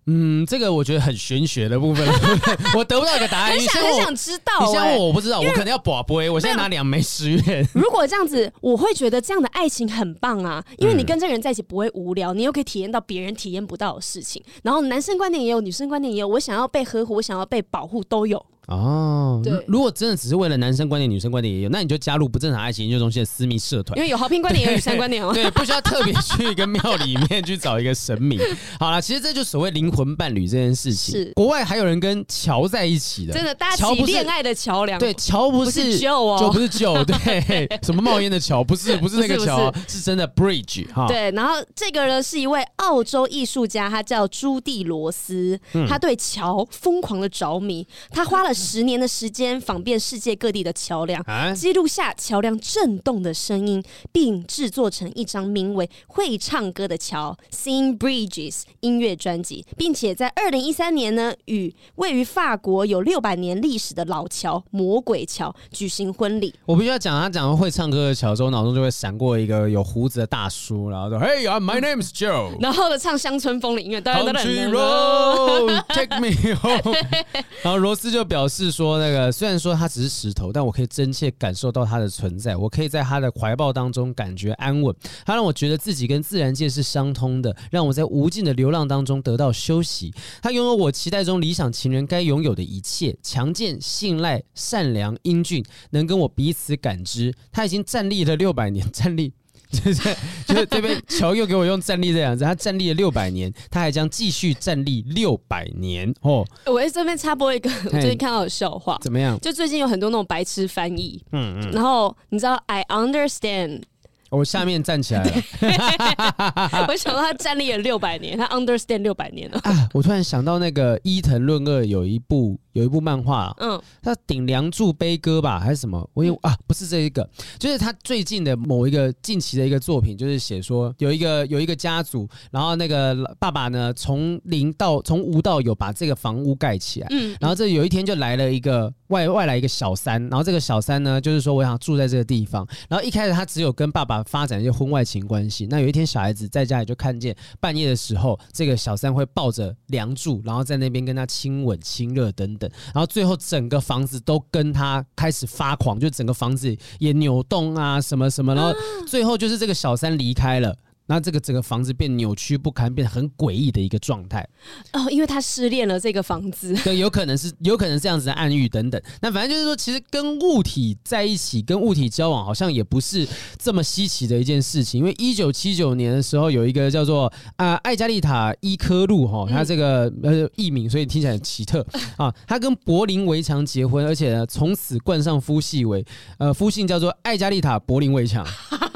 [0.07, 2.07] 嗯，这个我觉得很玄学的部分，
[2.77, 3.53] 我得不到一个答案。
[3.53, 6.29] 很想很想知道，你先问我，我不知道，我可能要博杯。
[6.29, 7.67] 我现在拿两枚十元。
[7.75, 14.43] 如果这样子，我会觉得这样的爱情很棒啊，因为你跟这个人在一起不会无聊，你又可以体验到别人体验不到的事情。
[14.63, 18.45] 然后男生观点也有，女生观点也有，我想要被呵护，我想要被保护都有。
[18.67, 25.33] 哦，对，如果真的只是为了男生观点、女生观点也有，那你就加入不正常爱情研究中心的私密社团，因为有好评观点，也有女生观点哦。
[25.35, 28.41] 对，不需要特别去一个庙里面去找一个神明。
[28.81, 31.15] 好了，其实这就所谓灵魂伴侣这件事情。
[31.15, 34.99] 是，国外还有人跟桥在一起的，真的搭起恋爱的桥梁。
[34.99, 41.07] 对，桥不是旧哦，就不是旧，对， 什么冒烟的桥，不是，不是那个桥，是真的 bridge 哈。
[41.07, 48.54] 对，然后这个呢是一位澳洲艺术家，他叫朱蒂罗斯，他对桥疯狂的着迷，他花了。
[48.55, 51.23] 十年的时间，访遍世界各地的桥梁，
[51.55, 66.55] 记录下桥梁震动的声音，并制作成一张名为《会唱歌的桥》（Sing Bridges） 音乐专辑，并且在二零一三年呢，与位于法国有六百年历史的老桥魔鬼桥举行婚礼。
[66.67, 72.55] 我必须要讲，他讲会唱歌的桥之后，脑中就会闪过一个有胡子的大叔，然后说：“Hey, my name is Joe。
[72.61, 76.95] ”然后呢，唱乡村风的音乐，噔噔噔噔噔，Take me home。
[77.63, 84.95] 然后罗斯就表示说：“那个虽然说它只是石头，但我可以真切感受到它的存在，我可以在他的怀抱当中感觉安稳。
[85.25, 90.13] 他让我觉得自己跟自然界是相通的，让我在无尽的流浪当中得到休息。
[90.43, 97.35] 他拥有我期待中理想情人该拥有的一切：强健、信赖、善良、英俊，能跟我彼此感知。
[97.53, 99.33] 他已经站立了六百年，站立。”
[99.75, 106.45] 就是就是这边乔又给我用站立这样子，他站立了六百年，他还将继续站立六百年哦。
[106.67, 109.39] 我在这边插播一个，我最近看到的笑话，怎么样？
[109.41, 113.83] 就最近有很多那种白痴翻译，嗯嗯，然后你知道，I understand。
[114.31, 119.89] 我下面站起来了， 我想到他站立了六百年，他 understand 六百年了啊！
[119.93, 126.09] 我突然想到那个伊藤润二有一部有一部漫画，嗯，他顶梁柱悲歌吧，还是什么？
[126.13, 144.15] 我有啊，不是这一个，就是他最近的某一个近期的一个作品，就是写说有一个有一个家族，然后那个爸爸呢从零到从无到有把这个房屋盖起来，嗯，然后这有一天就来了一个外外来一个小三，然后这个小三呢就是说我想住在这个地方，然后一开始他只有跟爸爸。
[144.35, 145.67] 发展一些婚外情关系。
[145.71, 152.64] 那有一天，小孩子在家里就看见半夜的时候，这个小三会抱着梁柱，然后在那边跟他亲吻、亲热等等。
[152.93, 158.55] 然后最后整个房子都跟他开始发狂，就整个房子也扭动啊，什么什么。
[158.55, 158.73] 然后
[159.07, 160.77] 最后就是这个小三离开了。
[161.07, 164.49] 那这个整个房子变扭曲不堪，变得很诡异的一个状态
[164.93, 169.01] 哦，因为他失恋了，这个房子对，有可能是有可能这样子的暗喻等等。
[169.21, 174.99] 那反正就是说，其实跟物体在一起，跟物体交往，好像也不是这么稀奇的一件事情。
[174.99, 181.87] 因为一九七九年的时候，有一个叫做啊艾加丽塔伊科路哈，他这个呃艺名，所以听起来很奇特
[182.17, 182.35] 啊。
[182.47, 186.05] 他跟柏林围墙结婚，而且呢，从此冠上夫系为
[186.39, 188.47] 呃夫姓叫做艾加丽塔柏林围墙。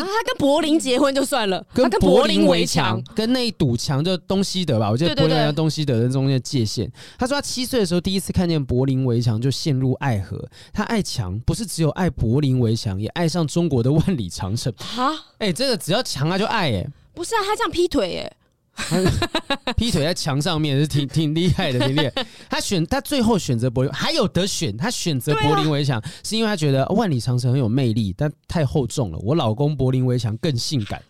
[0.00, 6.90] 就他跟柏林结婚就算了，跟柏林围墙，跟那一堵墙就东西德吧，我记得柏林和东西德的中间界限。
[7.18, 14.72] 他说他七岁的时候第一次看见柏林围墙就陷入爱河，他爱墙不是只有爱柏林围墙，也爱上中国的万里长城。
[14.78, 18.32] 哈，哎，这个只要墙他就爱哎，不是啊，他这样劈腿哎。
[19.76, 22.26] 劈腿在墙上面是挺挺厉害的，挺厉害。
[22.48, 24.76] 他选他最后选择柏林，还有得选。
[24.76, 29.18] 他选择柏林围墙，啊、是因为他觉得万里长城很有魅力，但太厚重了。
[29.18, 31.02] 我老公柏林围墙更性感。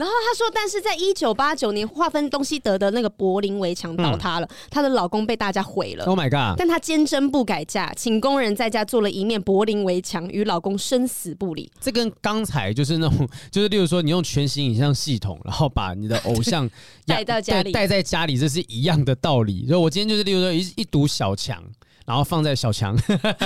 [0.00, 6.06] 然后她说，但是在一九八九年划分东西德的那个柏林围墙倒塌了，她、嗯、的老公被大家毁了。
[6.06, 6.58] Oh my god！
[6.58, 11.70] 但她坚贞不改嫁，请工人在家做了一面柏林围墙，与老公生死不离。
[11.78, 16.66] 这跟刚才就是那种， 就是例如说，你用全息影像系统，然后把你的偶像
[17.06, 19.66] 带到家里，带在家里，这是一样的道理。
[19.66, 21.62] 所以我今天就是例如说一一堵小墙，
[22.06, 22.96] 然后放在小墙，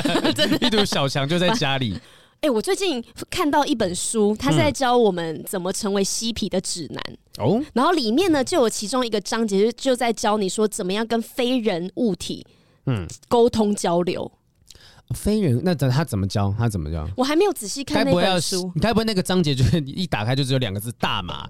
[0.62, 1.98] 一堵小墙就在家里。
[2.44, 7.02] 哎、欸，我最近看到一本书，它是在教我们怎么成为嬉皮的指南
[7.38, 7.56] 哦。
[7.58, 12.46] 嗯、然后里面呢，就有其中一个章节，就就在教你说怎么样跟非人物体
[12.84, 14.30] 嗯沟通交流。
[15.14, 16.54] 非人，那他怎么教？
[16.58, 17.08] 他怎么教？
[17.16, 18.70] 我还没有仔细看那本书。
[18.74, 21.48] 你该不会那个章节就是一打开就只有两个字“大麻”、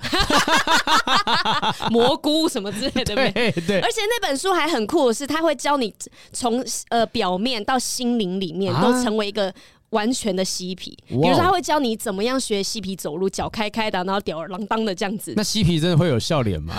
[1.91, 3.15] 蘑菇什么之类的？
[3.17, 3.53] 对对。
[3.67, 5.93] 对而且那本书还很酷的是，他会教你
[6.33, 9.53] 从呃表面到心灵里面都成为一个。
[9.95, 15.33] 完全的嬉皮，比如说他会教你怎么样学嬉皮走路，脚开开的，然后吊儿郎当的这样子。
[15.37, 16.75] 那嬉皮真的会有笑脸吗？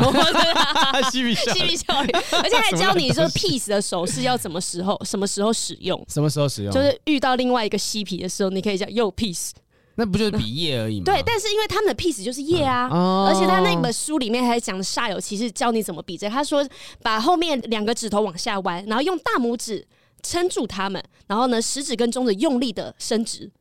[1.10, 9.52] 嬉皮笑脸， 而且还教你说 peace 的手势要什么时候、什么时候使用，什么时候使用，就是遇到另外一个嬉皮的时候，你可以叫 yo peace，
[9.96, 11.06] 那不就是比耶而已吗？
[11.06, 12.90] 对，但是因为他们的 peace 就是耶啊，
[13.28, 16.68] 而且他那本书里面还讲煞有其事教你怎么比这，他说
[17.02, 19.88] 把后面两个指头往下弯，然后用大拇指。
[20.26, 23.52] 撑住他们，然后呢，食指跟中指用力的伸直，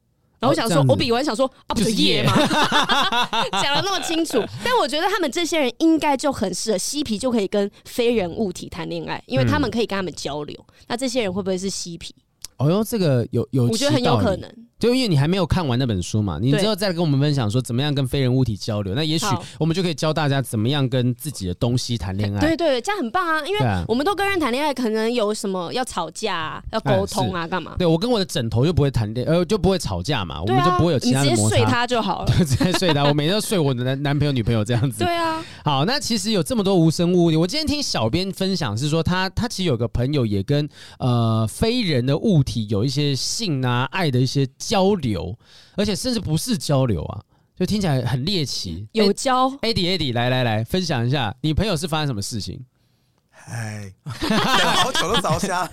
[0.40, 2.34] 然后我想说，我比完想说啊，不是耶吗？
[3.62, 10.56] 讲的那么清楚， 但我觉得他们这些人应该就很适合嬉皮，就可以跟非人物体谈恋爱，因为他们可以跟他们交流。
[10.68, 12.14] 嗯、那这些人会不会是嬉皮？
[12.56, 14.50] 哦哟，这个有有，我觉得很有可能。
[14.84, 19.24] 就因为你还没有看完那本书嘛，你之后再跟我们分享说怎么样跟非人物体交流，那也许
[19.58, 22.38] 我们就可以教大家怎么样跟自己的东西谈恋爱。
[22.38, 23.42] 对对，这样很棒啊！
[23.46, 27.76] 因为我们都跟人谈恋爱，可能有什么要吵架、啊、要沟通啊，干嘛？
[27.78, 31.42] 对我跟我的枕头就不会谈恋，呃，就不会吵架嘛，我们就不会有其他的摩擦。
[31.42, 33.04] 你直接睡他就好了，对，直接睡他。
[33.04, 35.02] 我每天都睡我的男男朋友、女朋友这样子。
[35.02, 35.42] 对啊。
[35.64, 40.68] 好，那其实有这么多无声物，我今天听小编分享是说他他其实有个朋友也跟
[40.98, 45.38] 呃非人的物体有一些性啊爱的一些交流。
[45.76, 47.22] 而且甚至不是交流啊，
[47.56, 48.86] 就听起来很猎奇。
[48.92, 52.60] 有交，Eddie Eddie，来来来，分享一下你朋友是发生什么事情？
[53.46, 55.70] 哎，好久都着瞎。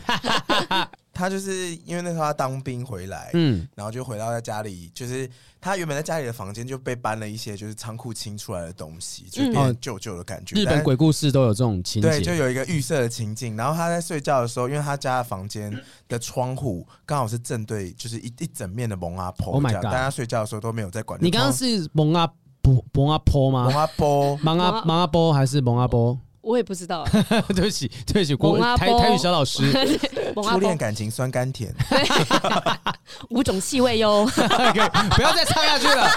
[1.13, 5.29] 他就是因为那时候他当兵回来，嗯，然后就回到在家里，就是
[5.59, 10.59] 他原本在家里的房间就被搬了一些就是仓库清出来的东西，就变旧旧的感觉。
[10.59, 13.57] 日本鬼故事都有这种情节，对，就有一个预设的情境。
[13.57, 15.71] 然后他在睡觉的时候，因为他家的房间
[16.07, 19.53] 的窗户刚好是正对，就是一一整面的蒙阿婆。
[19.53, 19.83] Oh my god！
[19.83, 21.19] 大家睡觉的时候都没有在管。
[21.21, 22.25] 你刚刚是蒙阿
[22.61, 23.65] 婆蒙阿婆吗？
[23.65, 26.17] 蒙阿婆蒙阿蒙阿婆还是蒙阿婆？
[26.41, 27.05] 我也不知道，
[27.55, 29.71] 对不起，对不起，国台台语小老师，
[30.33, 31.73] 初恋感情酸甘甜，
[33.29, 34.25] 五种气味哟，
[35.15, 36.09] 不要再唱下去了。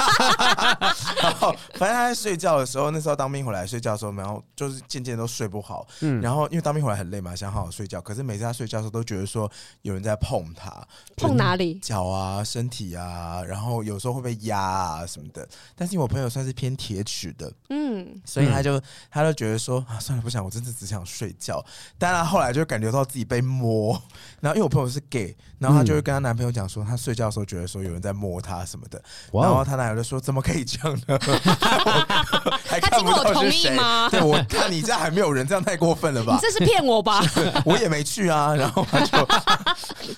[1.23, 5.87] 然后，反正他在睡觉的时候，那时候当兵回来睡觉的时候，然后就是渐渐都睡不好。
[6.01, 8.01] 嗯，然后因为当兵回来很累嘛，想好好睡觉。
[8.01, 9.51] 可是每次他睡觉的时候，都觉得说
[9.83, 10.73] 有人在碰他，
[11.17, 11.75] 碰哪里？
[11.81, 15.47] 脚啊，身体啊，然后有时候会被压啊什么的。
[15.77, 19.99] 但是因为我朋友算是偏铁齿的，嗯，所以他就他就觉得说啊。
[20.21, 21.65] 不想，我真的只想睡觉。
[21.99, 23.93] 但他后来就感觉到自己被摸，
[24.41, 29.03] 然后因为我朋友是 gay，然后她就会跟她男朋友讲说，她睡觉的时候觉得说有人在摸她什么的。
[29.33, 31.19] 然后她男友就说：“怎么可以这样呢？
[32.67, 34.09] 还看不到是谁吗？
[34.11, 36.35] 对，我看你这样还没有人，这样太过分了吧？
[36.35, 37.23] 你这是骗我吧？
[37.65, 38.55] 我也没去啊。
[38.55, 39.29] 然后他就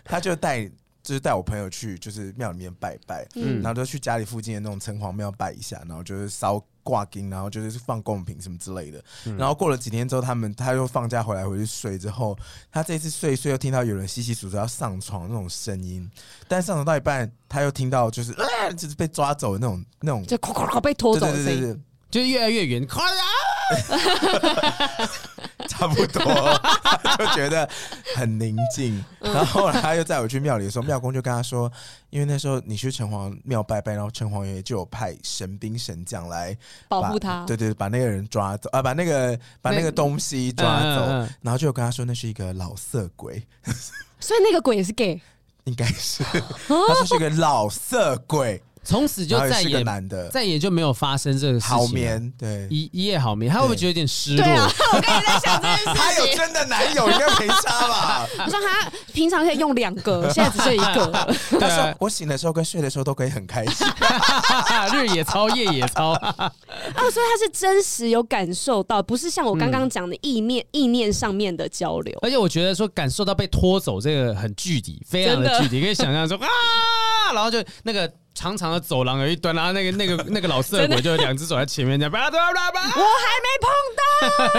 [0.05, 0.71] 他就带。”
[1.07, 9.03] 就是带我朋友去，就是庙里面拜拜，嗯，然后就去家里附近的那种城隍庙拜一下，然后就是烧挂金，然后就是放贡品什么之类的。
[9.25, 12.39] 嗯、然后过了几天之后，他们他又放假回来回去睡之后，
[12.71, 16.09] 他这次睡一睡又听到有人窸窸窣窣要上床那种声音，
[16.47, 23.25] 但上床到一半，他又听到就是啊，就是被抓走的那种那种，就哐哐哐被拖走的声音，就是越来越远，哐啊！
[25.69, 26.23] 差不多，
[27.19, 27.69] 就觉得
[28.15, 29.05] 很宁静。
[29.21, 31.71] 然后后来他又载我去庙里的时候，庙公就跟他说
[32.11, 36.57] ：“因为那时候你去城隍庙拜拜，然后城隍爷就有派神兵神将来
[36.89, 41.29] 保护他，对对，把那个人抓走啊，把那个把那个东西抓走。
[41.43, 43.45] 然后就有跟他说那是一个老色鬼，
[44.21, 45.21] 所以那个鬼也是 gay，
[45.65, 46.23] 应该是，
[46.69, 49.85] 他说是一个老色鬼。”从此就再也
[50.31, 51.77] 再也就没有发生这个事情。
[51.77, 53.53] 好眠，对，一一夜好眠。
[53.53, 54.45] 他会不会觉得有点失落？
[54.45, 55.95] 对啊， 我刚才在想这件事情。
[55.95, 58.27] 他有真的男友，应该没差吧？
[58.47, 61.11] 我说他平常可以用两个，现在只剩一个。
[61.59, 63.87] 他说我醒的时候跟睡的时候都可以很开心，
[64.95, 66.11] 日也操，夜也操。
[66.11, 72.17] 啊，所以他是真实有感受到，不是像我刚刚讲的意念意念上面的交流。
[72.23, 78.11] 而且我觉得说感受到被拖走这个很具体，非常的具体，可以想象说啊，然后就那个。
[78.37, 82.29] 长长的走廊有一端，然后那个那个 那个老色鬼就两只手在前面这样，我还
[83.43, 83.49] 没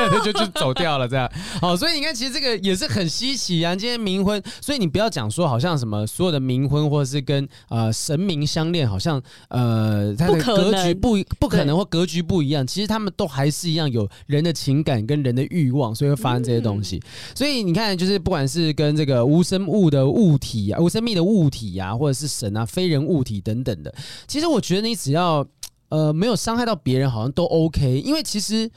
[0.09, 1.31] 碰到， 就就走掉了这样。
[1.61, 3.75] 好，所以你看，其实这个也是很稀奇啊。
[3.75, 12.65] 今天冥婚，所以你不要讲说好像什么所有的冥婚或者是跟呃神明相恋，好像呃它的格局不不可能或格局不一样。
[12.65, 16.99] 其实他们都还是一样有人的情感跟人的欲望，所以会发生这些东西。
[17.35, 23.66] 所以你看，就是不管是跟这个无生物的物体啊、无生命的物体啊，或者是神啊、非人物体等等。
[23.75, 23.93] 等的，
[24.27, 25.45] 其实我觉得你只要
[25.89, 27.99] 呃没有伤害到别人，好像都 OK。
[27.99, 28.69] 因为其实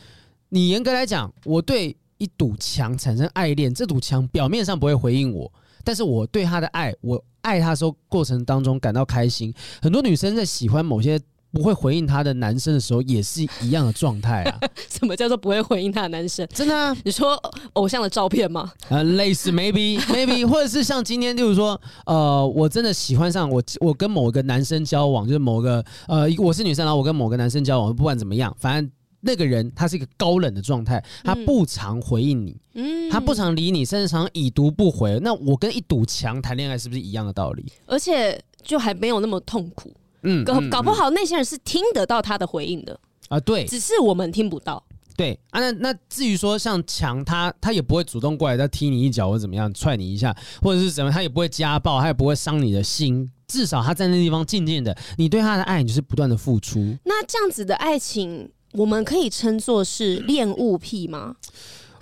[0.49, 5.53] 你严格来讲，我对一堵墙产生爱恋，这堵墙表面上不会回应我，
[5.85, 9.55] 但是我对他的爱，我爱他的时候过程当中感到开心。
[9.81, 11.21] 很多女生在喜欢某些。
[11.53, 14.59] 不会回应他的男生的时候，也是一样的状态啊。
[14.89, 16.47] 什么叫做不会回应他的男生？
[16.55, 16.97] 真的啊？
[17.05, 17.35] 你说
[17.73, 18.73] 偶像的照片吗？
[18.89, 28.91] 呃，类似，maybe maybe， 或者是像今天，例如说，呃，我真的喜欢上我，我跟某个男生交往，就是某个呃，我是女生，然后我跟某个男生交往，不管怎么样，反正
[29.21, 35.19] 那个人他是一个高冷的状态，他不常回应你，嗯，他不常理你，甚至常已读不回。
[35.21, 37.65] 那我跟一堵墙谈恋爱是不是一样的道理？
[37.87, 39.93] 而且就还没有那么痛苦。
[40.23, 42.99] 嗯，搞搞不好那些人是听得到他的回应的
[43.29, 44.83] 啊，对，只是我们听不到。
[45.17, 53.31] 对啊，那那至于说像强他，他也不会主动过来再踢你一脚或怎么样踹你一下，或者是怎么，他也不会家暴，他也不会伤你的心。
[53.47, 56.97] 至少他在那地方静静的，你对他的爱你就是不断的付出。
[57.05, 61.37] 那这样子的爱情，我们可以称作是恋物癖吗？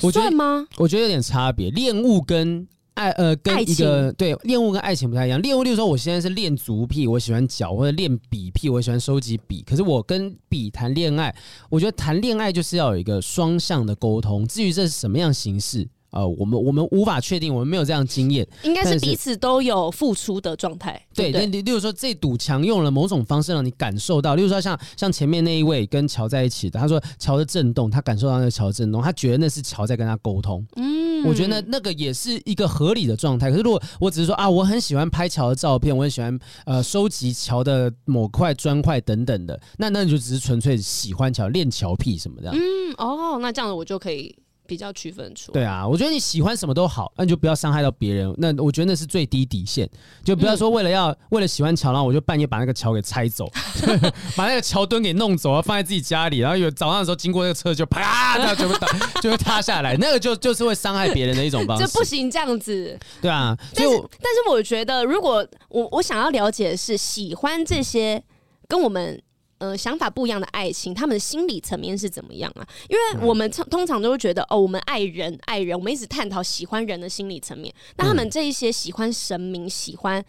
[0.02, 0.68] 我算吗？
[0.76, 2.68] 我觉得有点差别，恋物跟。
[2.98, 5.40] 爱呃跟一个对恋物跟爱情不太一样。
[5.40, 9.62] 恋物例如说，我现在是恋足癖，我喜欢脚，或者恋笔癖，我喜欢收集笔。
[9.62, 11.32] 可是我跟笔谈恋爱，
[11.70, 14.44] 我觉得谈恋爱就是要有一个双向的沟通。
[14.48, 15.88] 至于这是什么样形式？
[16.10, 21.00] 呃，我们我们无法确定，我们没有这样经验，应该是彼此都有付出的状态。
[21.14, 30.66] 对，那例如说，这堵墙用了某种方式让你感受到，例如说像像前面那一位跟桥在一起的，他说桥的震动，他感受到那个桥的震动，他觉得那是桥在跟他沟通。
[30.76, 33.50] 嗯，我觉得那那个也是一个合理的状态。
[33.50, 42.50] 可是如果我只是说啊，我很喜欢拍桥的照片，我很喜欢呃收集桥的某块砖块等等的，那那你就只是纯粹喜欢桥，练桥癖什么的。
[42.52, 42.60] 嗯，
[42.96, 44.34] 哦，那这样子我就可以。
[44.68, 48.32] 比较区分出对啊，我觉得你喜欢什么都好，那你就不要伤害到别人。
[48.36, 49.88] 那我觉得那是最低底线，
[50.22, 53.50] 就不要说为了要、嗯、为了喜欢桥，然后我就半夜把那个桥给拆走，
[54.36, 59.96] 把那个桥墩给弄走，放在自己家里，然后有早上的时候经过那个车就啪， 这样就会塌，就会塌下来。
[59.96, 62.98] 那个就就是会伤害别人的一种方式，这不行这样子。
[63.22, 68.22] 对啊，但是但是我觉得，如果我我想要了解的是，喜欢这些
[68.68, 69.18] 跟我们。
[69.58, 72.66] 呃，想法不一样的爱情，他们的心理层面是怎么样啊？
[72.88, 77.74] 因为我们通通常都会觉得，哦，我们爱人爱人，我们一直探讨喜欢人的心理层面。
[77.96, 80.24] 那他们这一些喜欢神明、喜欢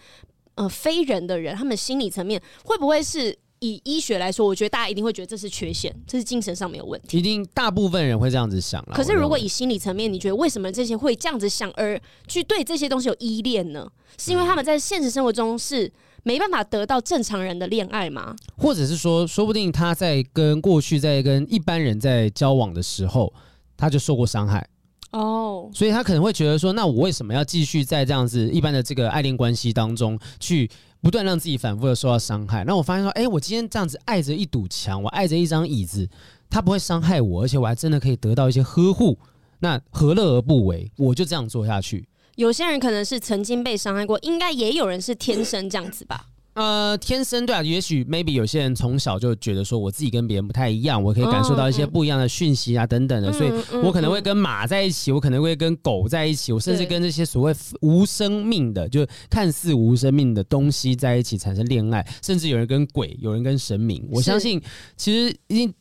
[0.55, 4.47] 呃非人的人，他们心理层面会不会是以医学来说？
[4.47, 7.19] 我觉得大家一定会觉得这是缺陷，这是精神上没有问题。
[7.19, 8.83] 一定大部分人会这样子想。
[8.91, 13.87] 可是如果以心理层面，你觉得为什么这些会这样子想，而去对这些东西有依恋呢？
[14.17, 15.91] 是因为他们在现实生活中是？
[16.23, 18.35] 没办法得到正常人的恋爱吗？
[18.57, 23.33] 或者是说，说不定他在跟过去在跟一般人在交往的时候，
[23.77, 24.67] 他就受过伤害
[25.11, 25.73] 哦，oh.
[25.73, 30.69] 所以他可能会觉得说，那我为什么要继续在这样子一般的这个爱恋关系当中去
[31.01, 32.63] 不断让自己反复的受到伤害？
[32.65, 36.07] 那我发现说，哎，我今天这样子爱着一堵墙，我爱着一张椅子，
[36.49, 39.17] 他不会伤害我，而且我还真的可以得到一些呵护，
[39.59, 40.91] 那何乐而不为？
[40.97, 42.07] 我就这样做下去。
[42.39, 46.25] 有些人可能是曾经被伤害过，应该也有人是天生这样子吧？
[46.53, 53.51] 呃，天生对啊，也许 maybe 有些人从小就觉得说我自己跟别人不太一样，我可以感受到一些不一样的讯息啊等等的，所以
[53.83, 64.07] 我可能会跟马在一起，我可能会跟狗在一起，我甚至跟这些所谓无生命的，就看似无生命的东西在一起产生恋爱，甚至有人跟鬼，有人跟神明。
[64.09, 64.61] 我相信
[64.95, 65.73] 其实一定。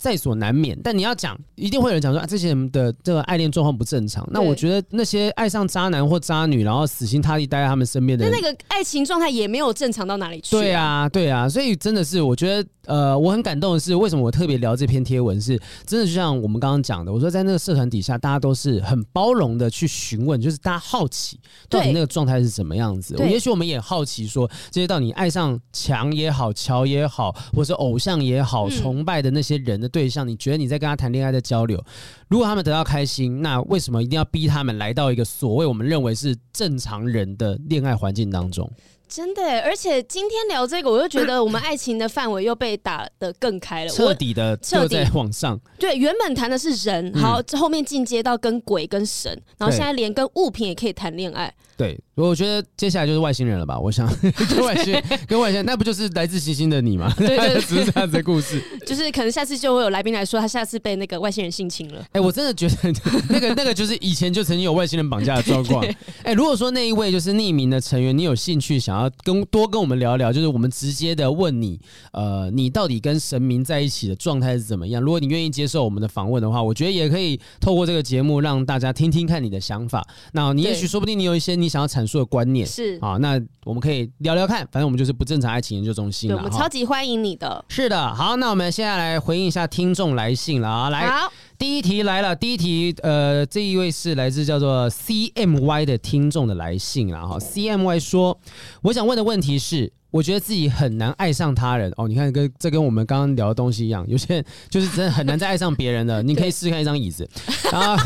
[0.00, 4.26] 在所难免，但你要讲，一定会有人讲说啊，这些人的这个爱恋状况不正常。
[4.32, 10.58] 那我觉得那些爱上渣男或渣女，然后死心塌地待在他们身边的人，那那个爱情状态也没有正常到哪里去啊。
[10.58, 21.38] 对啊，对啊，所以真的是，我觉得呃，我很感动的是，为什么我特别聊这篇贴文是，是真的就像我们刚刚讲的，我说在那个社团底下，大家都是很包容的去询问，就是大家好奇
[21.68, 23.14] 到底那个状态是怎么样子。
[23.28, 29.89] 也许我们也好奇说，这些到你爱上强也好，乔也好，或是偶像也好，嗯、崇拜的那些人的。
[29.90, 31.84] 对象，你觉得你在跟他谈恋爱的交流，
[32.28, 38.70] 如果他们得到开心，那为什么一定要逼他们来到一个所谓我们认为是正常人的恋爱环境当中？
[39.10, 45.60] 真的，而且今天聊这个，我又觉得我们爱情的范围又被打得更开了，彻底的彻底往上。
[45.78, 51.52] 对，原本谈的是人，好，后面进阶到跟鬼跟神，然后现在连跟物品也可以谈恋爱。
[51.76, 53.78] 对，我觉得接下来就是外星人了吧？
[53.80, 54.06] 我想
[54.50, 57.10] 跟外星跟外星人，那不就是来自星星的你吗？
[57.16, 58.62] 对，对，对， 只是这样子的故事。
[58.86, 62.04] 就是可能下次就会有来宾来说，他下次被那个外星人性侵了。
[62.12, 62.74] 哎，我真的觉得
[63.30, 65.82] 那个那个就是以前就曾经有外星人绑架的状况。
[66.22, 71.80] 哎，如果说那一位就是匿名的成员，你有兴趣想要跟多跟我们聊聊，就是我们直接的问你，
[72.12, 75.00] 呃，你到底跟神明在一起的状态是怎么样？
[75.00, 80.06] 如果你愿意接受我们的访问的话，我觉得也可以透过这个节目让大家听听看你的想法。
[80.32, 81.70] 那你也许说不定你有一些你。
[81.70, 87.64] 想要阐述的观念是啊，那我们可以聊聊看，反正我们就是不正常爱情研究中心了，我们超级欢迎你的。
[87.68, 98.40] 是的，好，那我们现在来回应一下听众来信了啊，来，好，第一题来了，第一题，呃，这一位是来自叫做 CMY 的听众的来信了哈，CMY 说，
[98.80, 107.28] 我想问的问题是，我觉得自己很难爱上他人哦，你看跟这跟我们刚刚聊的东西一样，有些人就是真的很难再爱上别人的，你可以试试看一张椅子，
[107.70, 108.02] 然后。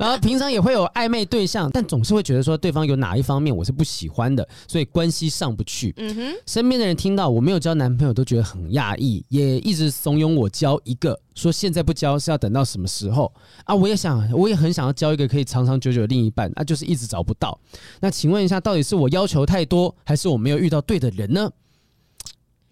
[0.00, 5.92] 然后平常也会有暧昧对象，但总是会觉得说对方有哪一方面我是不喜欢的，所以关系上不去。
[5.98, 13.30] 嗯哼，身边的人听到我没有交男朋友都觉得很讶异，也一直怂恿我交一个，说现在不交是要等到什么时候
[13.64, 13.74] 啊？
[13.74, 17.60] 我也想，我也很想要交一个可以长长久久的另一半，那、啊、就是一直找不到。
[18.00, 21.50] 那请问一下，到底是我要求太多，还是我没有遇到对的人呢？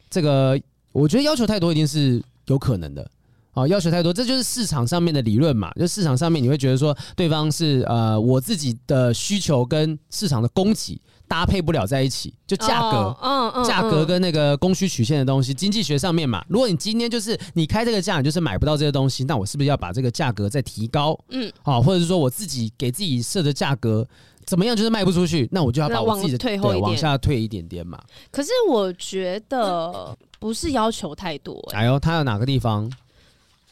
[0.08, 0.58] 这个
[0.92, 3.10] 我觉得要求太多一定是有可能的。
[3.58, 5.72] 好，要求太多，这就是市场上面的理论嘛。
[5.72, 16.44] 就市场上面你会觉得说，对方是呃，我自己的需求跟市场的供给搭配不了在一起，就价格，嗯嗯，价格跟那个供需曲线的东西，经济学上面嘛。
[16.48, 21.18] 如果你今天就是你开这个价，你就是买不到这些东西，那我是不是要把这个价格再提高？
[21.30, 24.06] 嗯，好，或者是说我自己给自己设的价格。
[24.46, 28.00] 怎么样就是卖不出去，那我就要把我自己的退后一点，往下退一点点嘛。
[28.30, 31.80] 可是我觉得不是要求太多，欸。
[31.80, 32.90] 哎呦，他有哪个地方？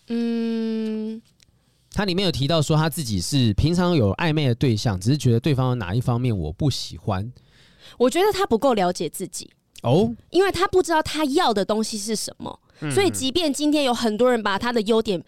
[0.09, 1.21] 嗯，
[1.93, 7.33] 他里面有提到说他自己是平常有暧昧的对象，只是觉得对方有哪一方面我不喜欢。
[7.99, 9.51] 我觉得他不够了解自己
[9.83, 15.23] 哦，因为他不知道他要的东西是什么，嗯，所以即便今天有很多人把他的优点。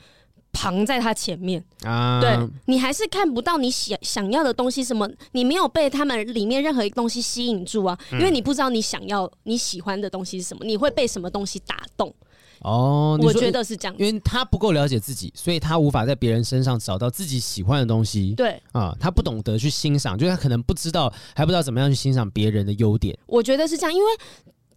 [0.50, 4.82] 藏在他前面啊，对，你还是看不到你想想要的东西。
[4.82, 5.08] 什么？
[5.30, 7.96] 你没有被他们里面任何一个东西吸引住啊？
[8.12, 12.12] 因为你不知道你想要、你喜欢的东西是什么，你会被什么东西打动？
[12.62, 18.34] 哦，我觉得是这样，因为他不够了解自己，所以他无法在别人身上找到自己喜欢的东西。
[18.36, 23.18] 对啊，他不懂得去欣赏，就是他可能不知道，还不知道怎么样去欣赏别人的优点。
[23.26, 24.10] 我觉得是这样，因为。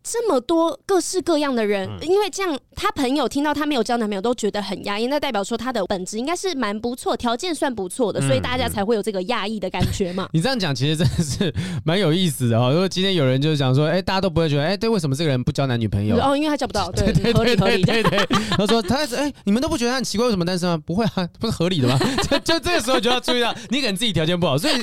[0.04, 10.28] 这么多各式各样的人，嗯、因为这样，他朋友听到他没有交男朋友都觉得很压抑，那代表说他的本质应该是蛮不错，条件算不错的，嗯、所以大家才会有这个压抑的感觉嘛。
[10.34, 11.54] 你这样讲其实真的是
[11.86, 12.72] 蛮有意思的哦。
[12.72, 16.18] 如果今天有人就是讲说，哎，大家都不会觉得，哎，对，为什么这个人不交男女朋友？
[16.18, 17.56] 哦，因为他交不到， 对，对，对。
[17.56, 18.26] 对对，对，
[18.58, 20.82] 他说他哎，你们都不觉得他很奇怪，为什么单身吗？
[20.86, 22.00] 不会啊，不是合理的吗？
[22.30, 24.74] 就就这个时候就要注意到，你可能自己条件不好，所以。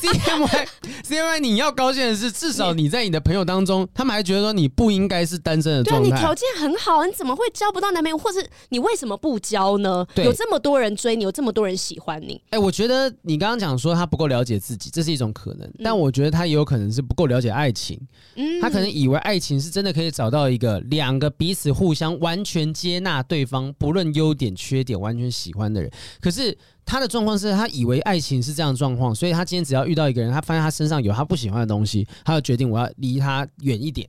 [0.00, 6.08] C M Y，C M Y，你要高兴的是，至少你在你的朋友当中，他们还觉得说你不应该是单身的状态。
[6.08, 8.18] 对，你条件很好，你怎么会交不到男朋友？
[8.18, 10.06] 或是你为什么不交呢？
[10.14, 12.34] 对有这么多人追你，有这么多人喜欢你。
[12.50, 15.70] 哎、欸，我觉得你刚刚讲说他不够了解自己，这是一种可能。
[15.82, 18.00] 但我觉得他也有可能是不够了解爱情。
[18.34, 25.90] 嗯，他可能以为爱情是真的可以找到一个两个彼此互相完全接纳对方，不论优点缺点，完全喜欢的人。
[26.20, 26.56] 可是。
[26.86, 34.08] 他的状况是他以为爱情是这样的状况，所以他今天只要遇到一个人，他发现他身上有他不喜欢的东西，他就决定我要离他远一点。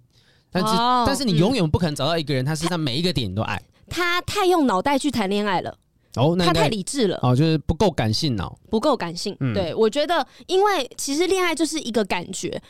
[0.52, 3.62] 但是，哦、但是你永远不可能找到一个人，他身上每一个点你都爱。
[3.90, 5.76] 他太用脑袋去谈恋爱了，
[6.16, 9.36] 哦，那他太理智了，哦，就是不够感性脑，不够感性。
[9.40, 12.62] 嗯、对，我觉得，因为其实恋爱就是一个感觉，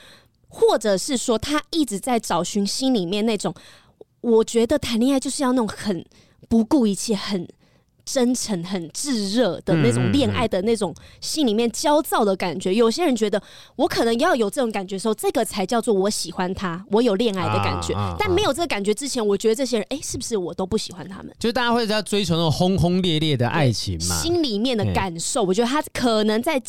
[0.47, 3.53] 或者是说他一直在找寻心里面那种，
[4.21, 6.05] 我觉得谈恋爱就是要那种很
[6.47, 7.45] 不顾一切，很。
[8.07, 13.41] 真诚、很炙热的那种恋爱的那种心里面焦躁的感觉，有些人觉得
[13.75, 17.93] 我可能要有这种感觉的时候，这个才叫做我喜欢他，我有恋爱的感觉。
[18.17, 21.35] 但没有这个感觉之前，我觉得这些人，哎，是不是我都不喜欢他们？
[21.37, 24.15] 就是大家会在追求那种轰轰烈烈的爱情嘛？
[24.15, 26.61] 心里面的感受，我觉得他可能在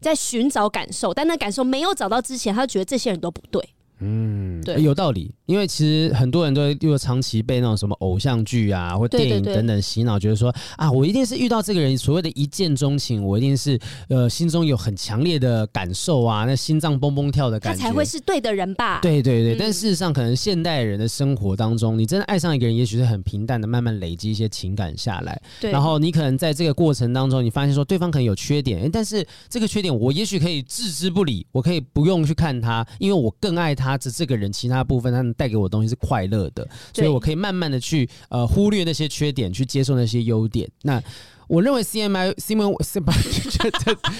[0.00, 3.62] 在寻找感受，但那感受没有找到之前，他就觉得这些人都不对。
[4.00, 5.34] 嗯，对，有道理。
[5.46, 13.78] 因为其实很多人都又长期被那种什么偶像剧啊或电影等等洗脑，觉得说啊，我一定是遇到这个人，所谓的一见钟情，我一定是
[14.08, 18.98] 呃心中有很强烈的感受啊，那心脏蹦蹦跳的感觉，他才会是对的人吧？
[19.00, 19.54] 对对对。
[19.54, 25.40] 嗯、但事实上，可能现代人的生活当中，你真的爱上一个人，也许是很平淡的，慢慢累积一些情感下来。
[25.60, 25.70] 对。
[25.70, 36.26] 然后你可能在这个过程当中，你发现说对方可能有缺点，但是这个缺点我也许可以置之不理，我可以不用去看他，因为我更爱他这这个人，其他部分他能带给我的东西是快。
[36.26, 40.68] 乐的，所以我可以慢慢的去呃忽略那些缺点，去接受那些优点。
[40.82, 41.00] 那
[41.46, 42.74] 我认为 C M I C M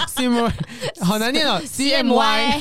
[0.07, 0.29] C
[1.01, 2.61] 好难念哦， C M Y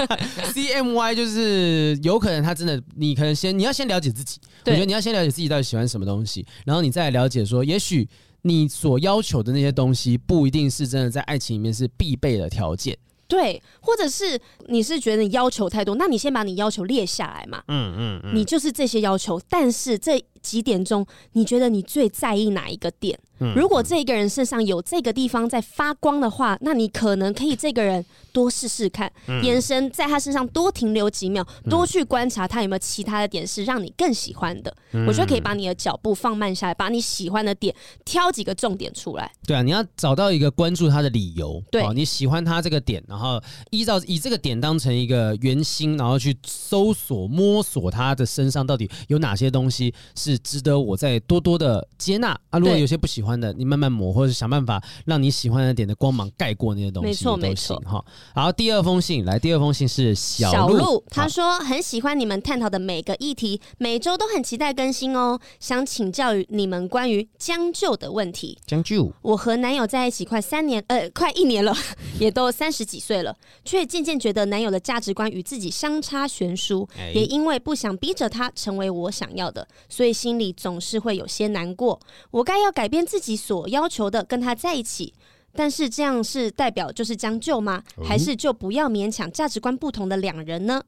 [0.54, 8.08] C M Y 就是有可能他真的，你可能先你要先了解自己，对我觉得你要先了解自己到底喜欢什么东西，然后你再来了解说，也许
[8.42, 12.96] 你所要求的那些东西不一定是真的在爱情里面是必备的条件。
[13.28, 17.62] 对，或者是你是觉得你要求太多，那你先把你要求列下来嘛。
[17.68, 23.18] 嗯嗯嗯，你就是这些要求，但是这几点中，你觉得你最在意哪一个点？
[23.54, 29.12] 如果这个人身上有这个地方在发光的话，那你可能可以这个人多试试看，
[29.42, 34.74] 眼神在他身上多停留几秒，多去观察他有没有其他的点是让你更喜欢的。
[35.06, 37.74] 我觉得可以把你的脚步放慢下来，把你喜欢的点
[38.06, 39.30] 挑几个重点出来。
[39.46, 41.62] 对啊，你要找到一个关注他的理由。
[41.70, 43.38] 对，你喜欢他这个点，然后
[43.70, 52.58] 依照以这个点当成一个圆心，然后去搜索摸索他的身上到底有哪些东西是值得我再多多的接纳啊。
[52.58, 53.25] 如果有些不喜欢。
[53.26, 58.04] 欢的，你慢慢磨，或者想办法让你喜欢的点的光芒盖过那些东西，没错没错哈。
[58.34, 65.40] 然后第二封信来，第二封信是小鹿，他说很喜欢你们探讨的每个议题，每周都很期待更新哦。
[65.58, 68.56] 想请教于你们关于将就的问题。
[68.64, 71.74] 将就，我和男友在一起快三年，呃，快一年了，
[72.20, 81.98] 也都三十几岁了，却渐渐觉得男友的价值观与自己相差悬殊，欸、也因为不想逼着他成为我想要的，所以心里总是会有些难过。
[82.30, 85.14] 我该要改变自自己所要求的跟他在一起。
[85.54, 87.82] 但是这样是代表就是将就吗？
[88.04, 90.82] 还是就不要勉强价值观不同的两人呢？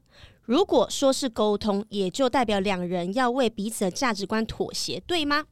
[0.45, 5.43] 如果说是沟通，也就代表两人要为彼此的价值观妥协，对吗？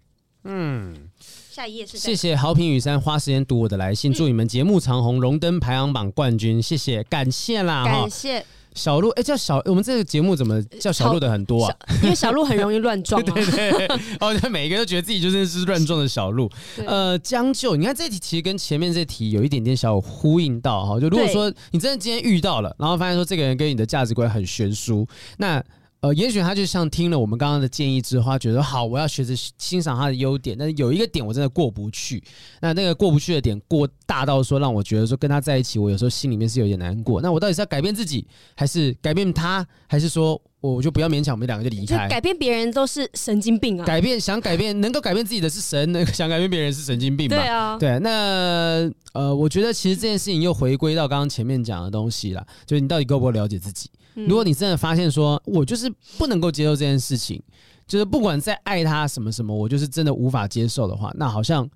[0.43, 1.09] 嗯。
[1.49, 1.97] 下一页是。
[1.97, 6.61] 谢谢好评雨山花时间读我的来信，祝你们节目长虹，荣登排行榜冠军。
[6.61, 8.45] 谢谢，感谢啦，感谢。
[8.77, 11.75] 小鹿，哎、欸，叫小，我们这个节目怎么叫小鹿的很多啊？
[12.03, 13.25] 因为小鹿很容易乱撞、啊。
[13.33, 13.87] 对 对对，
[14.19, 16.49] 哦，每一个都觉得自己就是是乱撞的小鹿。
[16.85, 20.99] 呃，将就，你看这题其实跟前面这题有一点点小呼应到哈。
[20.99, 25.07] 就如果说你真的今天遇到了，然后发现说这个人跟你的价值观很悬殊，
[25.37, 25.63] 那。
[26.07, 30.57] 呃，也许他就像听了我们刚刚的建议之后，他觉得好，我要学着欣赏他的优点。
[30.57, 32.23] 但是有一个点我真的过不去，
[32.61, 37.21] 那那个过不去的点过大到说让我觉得说跟他在一起，我有时候心里面是有点难过。
[37.21, 42.07] 那我到底是要改变自己，还是改变他，还是说我就不要勉强我们两个就离开？
[42.07, 43.85] 改变别人都是神经病啊！
[43.85, 47.35] 改变想改变能够改变自己的是神，能想改变别人是神经病吧？
[47.35, 47.99] 对啊，对。
[47.99, 53.89] 那呃，我觉得其实这件事情又回归到刚刚前面讲的东西了，就是你到底够不够了解自己？
[54.25, 57.41] 如果你真的发现说，我就是不能够接受这件事情，
[57.85, 61.69] 就是不管再爱他什么什么，我就是真的无法接受的话，那好像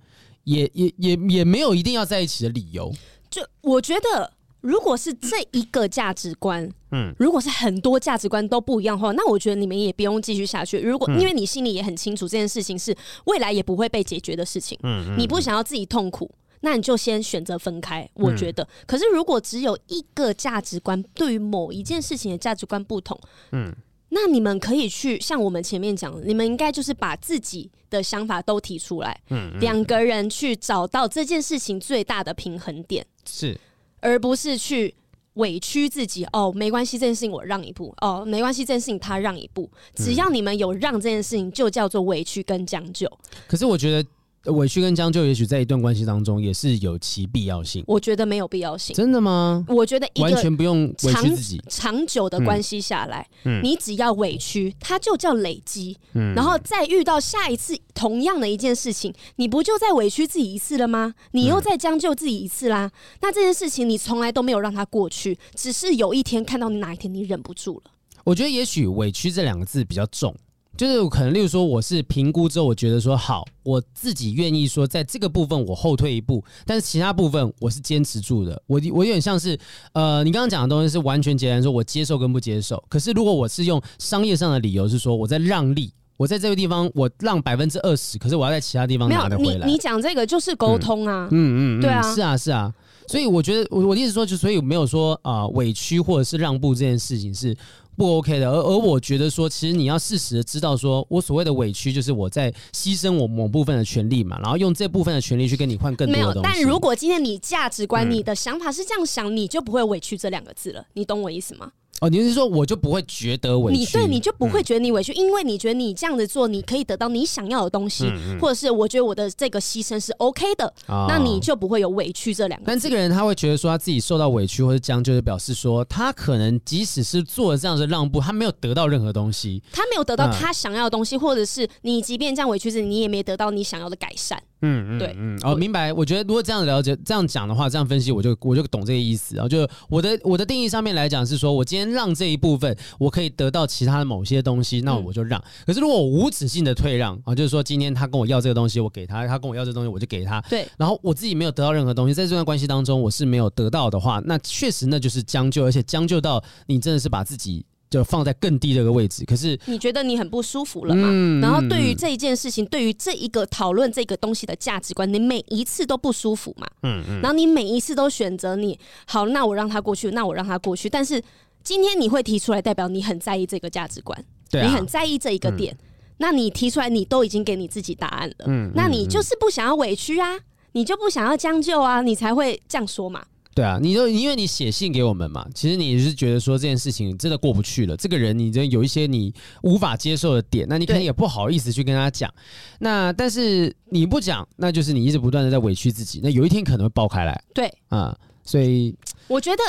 [0.46, 2.92] 也也也也没有一定要在一起的理由。
[3.30, 10.80] 就我觉得，如果是这一个价值观，嗯，如果是很多价值观都不一样的话，那我觉得你们也不用继续下去。
[10.80, 16.30] 如果因为你心里也很清楚这件事情是未来也不会被解决的事情，嗯，你不想要自己痛苦。
[16.62, 18.64] 那你就先选择分开，我觉得。
[18.64, 23.20] 嗯、可是如果只有一个价值观，对于某一件事情的价值观不同，
[23.52, 23.76] 嗯，
[24.10, 33.60] 那你们可以去像我们前面讲的，你们应该就是把自己的想法都提出来，嗯，两个人去找到这件事情最大的平衡点，是，
[34.00, 34.94] 而不是去
[35.34, 36.26] 委屈自己。
[36.32, 37.94] 哦，没关系，这件事情我让一步。
[38.02, 39.68] 哦，没关系，这件事情他让一步。
[39.96, 43.12] 只要你们有让这件事情，就叫做委屈跟将就。
[43.48, 44.08] 可是我觉得。
[44.46, 47.84] 委屈跟将就，也许在一段关系当中也是有其必要性。
[47.86, 48.96] 我觉得没有必要性。
[48.96, 49.64] 真的吗？
[49.68, 51.62] 我觉得完全不用委屈自己。
[51.70, 55.96] 长久的关系下来，嗯，你只要委屈，它就叫累积。
[56.14, 61.14] 嗯，然后再遇到下一次同样的一件事情，你不就再委屈自己一次了吗？
[61.34, 62.92] 你又再将就自己一次啦。
[63.22, 67.92] 那这件事情你从来都没有让它过去，只是有一天看到你哪一天你忍不住了。
[68.24, 70.36] 我觉得也许委屈这两个字比较重。
[70.78, 78.60] 就是可能，例如说，我是评估之后，我觉得说好，我自己愿意说，在这个部分我后退一步，但是其他部分我是坚持住的。
[78.66, 79.56] 我我有点像是，
[79.94, 82.82] 呃，你刚刚讲的东西是完全截然说，我接受跟不接受。
[82.90, 89.68] 可是如果我是用商业上的理由，是说我在让利，我在这个地方我让百分之二十，可是我要在其他地方拿得回来。
[89.68, 92.74] 你你讲这个就是沟通啊，嗯嗯，嗯，嗯，对啊，是啊是啊。
[93.08, 97.56] 所以我觉得我我的意思说，就所以没有说啊、呃、委屈或者是让步这件事情是。
[98.02, 106.50] 不 OK 的，而而我觉得说，其实你要适时的知道，说我所谓的委屈，就是我在牺牲我某部分的权利嘛，然后用这部分的权利去跟你换更多的东西。
[106.50, 110.84] 没有，但如果今天你价值观、你的想法是这样想，你就不会委屈这两个字了。
[110.94, 111.72] 你懂我意思吗？
[112.02, 113.80] 哦，你是说我就不会觉得委屈？
[113.80, 122.66] 你对，你就不会觉得你委屈，嗯，因为你觉得你这样子做，你可以得到你想要的东西，嗯嗯，或者是我觉得我的这个牺牲是 OK 的，哦，那你就不会有委屈这两个。
[122.66, 134.42] 但这个人他会觉得说他自己受到委屈或者将就，就表示说他可能即使是做了这样的让步，他没有得到任何东西，他没有得到他想要的东西，嗯，或者是你即便这样委屈自己，你也没得到你想要的改善。
[134.62, 135.92] 嗯嗯，对，嗯哦，明白。
[135.92, 139.36] 我觉得如果这样了解、这样讲的话，这样分析，我就我就懂这个意思。
[139.36, 145.44] 然后就我的我的定义上面来讲是说，我今天让这一部分，我可以得到其他的某些东西，那我就让。
[145.66, 150.40] 可是如果我无止境的退让啊，就是说今天他跟我要这个东西，我给他；他跟我要这个东西，我就给他。
[150.50, 150.68] 对。
[150.78, 157.66] 然后我自己没有得到任何东西，在这段关系当中，我是没有得到的话，那确实那就是将就，而且将就到你真的是把自己。
[157.92, 161.10] 就放在更低的一个位置，可是你觉得你很不舒服了嘛？
[161.12, 166.66] 嗯、然后对于这一件事情，嗯、对于这一个讨论这个东西的价值观，你每一次都不舒服嘛？
[166.84, 167.22] 嗯嗯。
[167.22, 170.90] 然后你每一次都选择你好，那我让他过去，那我让他过去。
[170.90, 171.22] 但是
[171.62, 174.18] 今天你会提出来，代表你很在意这个价值观，
[174.50, 175.74] 对啊、你很在意这一个点。
[175.74, 175.86] 嗯、
[176.20, 178.46] 那你提出来，你都已经给你自己答案了。
[178.48, 178.72] 嗯。
[178.74, 180.40] 那你就是不想要委屈啊，
[180.72, 183.26] 你就不想要将就啊，你才会这样说嘛。
[183.54, 189.34] 对啊，你就因为你写信给我们嘛，其实你是觉得说这件事情真的过不去了，这个人你真有一些你
[189.64, 192.34] 无法接受的点，那你可能也不好意思去跟他讲。
[192.80, 197.44] 那但是你不讲，那就是你一直不断的在委屈自己，那有一天可能会爆开来。
[197.54, 198.96] 对啊，所以
[199.28, 199.62] 我觉得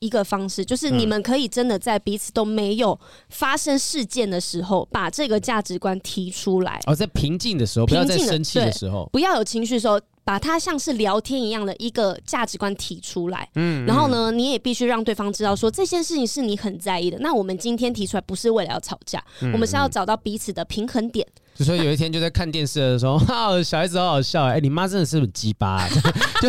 [0.00, 2.98] 一个方式就是你们可以真的在彼此都没有
[3.28, 6.80] 发生事件的时候，把这个价值观提出来。
[6.86, 10.00] 哦，在平静的时候，不要在生气的时候，不要有情绪的时候。
[10.24, 17.18] 把它像是聊天一样的一个价值观提出来，嗯，然后呢，你也必须让对方知道说这件事情是你很在意的。
[17.18, 21.26] 那我们今天提出来不是为了要吵架，我们是要找到彼此的平衡点。
[21.54, 25.88] 就说有一天就在看电视的时候，哈， 小孩子好好笑哎、欸，你妈真的是很鸡巴、啊，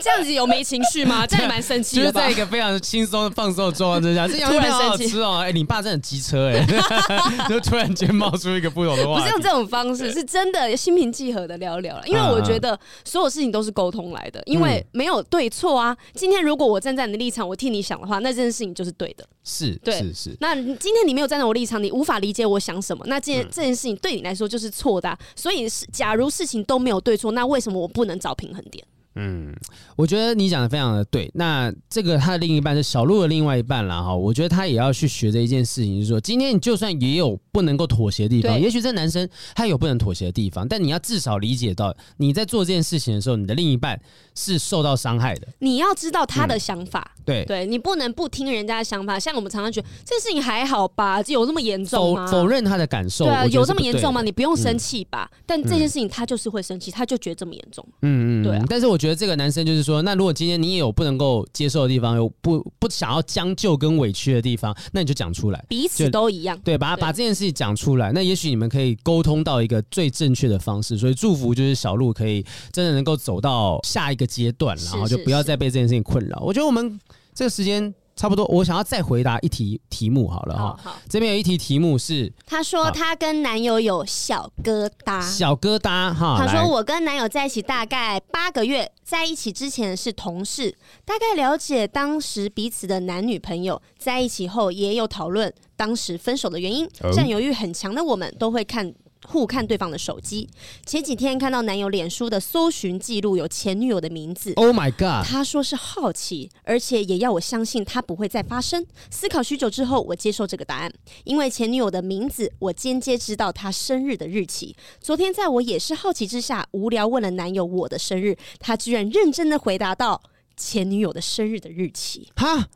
[0.00, 1.26] 这样子有没情绪吗？
[1.28, 5.38] 这样蛮生气的，就是在一个非常轻松放松的状况之下，这样会好好吃哦。
[5.40, 12.06] 哎、欸，你爸真的很机车哎、欸，就突然间冒出一个不同的话，不是用这种方式，是真的心平气和的聊聊了。
[12.06, 15.96] 因为我觉得所有事情都是沟通来的，因为没有对错啊。
[16.14, 19.26] 今天如果我站在你的立场，我替你想的话，那这件事情就是对的。
[19.44, 20.36] 是，对，是是。
[20.38, 22.91] 那今天你没有站在我立场，你无法理解我想什么。
[23.06, 25.18] 那这件、嗯、这件事情对你来说就是错的、啊。
[25.34, 28.84] 所以是，假如事情都没有对错，那为什么我不能找平衡点？
[29.14, 29.54] 嗯，
[29.96, 31.30] 我觉得你讲的非常的对。
[31.34, 34.14] 那这个他的另一半是小鹿的另外一半了哈。
[34.14, 44.00] 我觉得他也要去学的一件事情，就是说，今天你就算也有不能够妥协的地方，也许这男生他有不能妥协的地方，但你要至少理解到，你在做这件事情的时候，你的另一半
[44.34, 45.48] 是受到伤害的。
[45.58, 49.18] 你要知道他的想法，嗯、对对，你不能不听人家的想法。
[49.18, 52.26] 像我们常常觉得这事情还好吧，有这么严重吗？
[52.26, 54.22] 否否认他的感受，对啊，有这么严重吗？
[54.22, 55.30] 你不用生气吧？
[55.32, 57.86] 嗯、但这件事情他就是会生气，他就觉得这么严重。
[58.00, 58.64] 嗯嗯，对、啊。
[58.68, 59.82] 但是我觉得这个男生就是。
[59.82, 70.96] 说，那如果今天你也有不能够接受的地方，有不不想要将就跟委屈的地方，那你就讲出来，彼此都一样，对，把把这件事情讲出来，那也许你们可以沟通到一个最正确的方式。
[70.96, 76.38] 所以祝福就是小鹿可以真的能够走到下一个阶段，然后就不要再被这件事情困扰。
[76.40, 77.00] 我觉得我们
[77.34, 77.92] 这个时间。
[78.14, 80.78] 差不多，我想要再回答一题题目好了哈。
[80.82, 86.36] 好，这边有一题题目是，她说她跟男友有小疙瘩，小疙瘩哈。
[86.38, 96.88] 她说我跟男友在一起大概八个月，在一起之前是同事，大概了解当时彼此的男女朋友，在一起后也有讨论当时分手的原因。
[97.12, 98.94] 占有欲很强的我们都会看。
[99.28, 100.48] 互看对方的手机，
[100.84, 104.52] 前几天看到男友脸书的搜寻记录有前女友的名字。
[104.54, 105.26] Oh my god！
[105.26, 108.84] 他说是好奇，而且也要我相信他不会再发生。
[109.10, 110.92] 思考许久之后，我接受这个答案，
[111.24, 114.74] 因为前女友的名字，我间接知道她生日的日期。
[115.00, 120.20] 昨天在我也是好奇之下，无聊问了男友我的生日，他居然认真的回答到
[120.56, 122.28] 前女友的生日的日期。
[122.36, 122.68] 哈。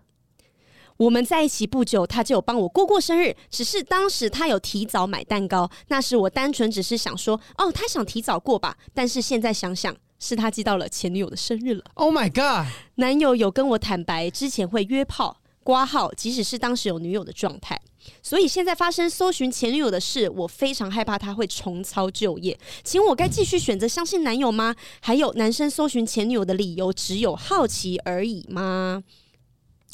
[0.97, 8.77] 我们在一起不久，他就有帮我过过生日，只是当时他有提早买蛋糕，那时我单纯只是想说，哦，他想提早过吧。
[8.95, 11.85] 但是现在想想，是他记到了前女友的生日了。
[11.95, 12.73] Oh my god！
[12.97, 17.81] 男友有跟我坦白，之前会约炮、挂号，即使是当时有女友的状态。
[18.23, 22.57] 所以现在发生搜寻前女友的事，我非常害怕他会重操旧业。
[22.85, 24.75] 请我该继续选择相信男友吗？
[25.01, 29.03] 还有，男生搜寻前女友的理由只有好奇而已吗？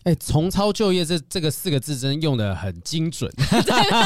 [0.04, 3.30] 哎、欸，重操旧业这这个四个字真用的很精准。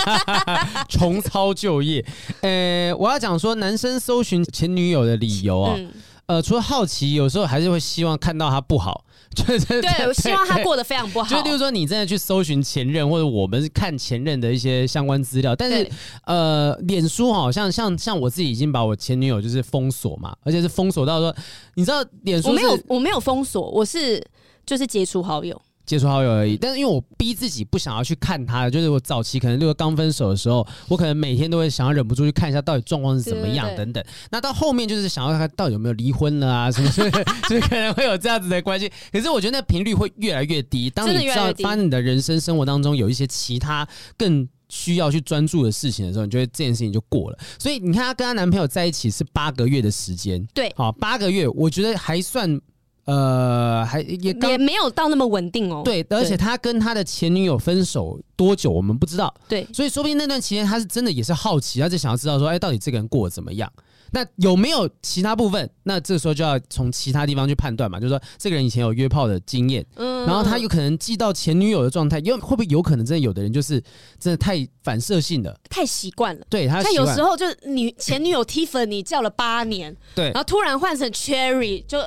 [0.90, 2.05] 重操旧业，
[2.42, 2.51] 呃、
[2.88, 5.90] 欸，我要讲说，男生搜寻前女友的理由啊、嗯，
[6.26, 11.28] 呃，除了好奇，有时候还是会希望看到他不好，就是 对，我希望他过得非常不好。
[11.34, 15.90] 就例如说，你真的去搜寻前任，或者我们看前任的一些相关资料，但是
[16.26, 21.34] 呃，脸书好像像像我自己已经把我前女友就是封锁嘛，而且是封锁到说，
[21.74, 24.22] 你知道脸书我没有我没有封锁，我是
[24.66, 25.59] 就是解除好友。
[25.87, 34.05] 接触好友而已，但是因为我逼自己不想要去看他，就是我早期可能就是刚分手的时候，我可能每天都会想要忍不住去看一下到底状况是怎么样等等。
[34.32, 37.11] 那到后面就是想要看他到底有没有离婚了啊什么，所 以
[37.49, 38.91] 就可能会有这样子的关系。
[39.12, 40.91] 可是我觉得那频率会越来越低。
[40.91, 43.87] 当你知道发现你的人生生活当中有一些其他
[44.18, 47.39] 更需要去专注的事情的时候，你觉得这件事情就过了。
[47.61, 52.61] 所以你看，她跟她男朋友在一起是八个月的时间，对，好，八个月，我觉得还算。
[53.07, 55.83] 呃，还也也没有到那么稳定哦。
[55.85, 59.33] 对，而且他跟他的前女友分手多久，我们不知道。
[59.49, 63.73] 对，所以说不定那段期间他是真的也是好奇，他就想要知道说，哎，到底这个人过得怎么样。
[64.11, 65.69] 那有没有其他部分？
[65.83, 73.81] 那这时候就要从其他地方去判断嘛，就是说这个人以前有约炮的经验，嗯，然后他有可能记到前女友的状态，因为会不会有可能真的有的人就是
[74.19, 81.99] 真的太反射性的，太习惯了，对他，他有时候就是女前女友 Tiffany 叫了八年， 对，然后突然换成 Cherry 就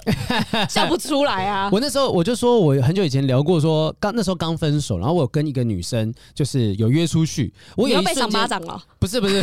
[0.70, 1.70] 叫不出来啊。
[1.74, 9.41] 我那时候我就说我很久以前聊过说刚那时候刚分手，然后我有跟一个女生就是有约出去，我也要被赏巴掌了，不是不是，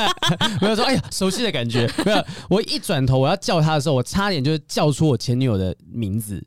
[0.60, 1.85] 没有说哎呀熟悉的感觉。
[2.04, 6.44] 没有，我一转头我要叫他的时候，我差点就是叫出我前女友的名字，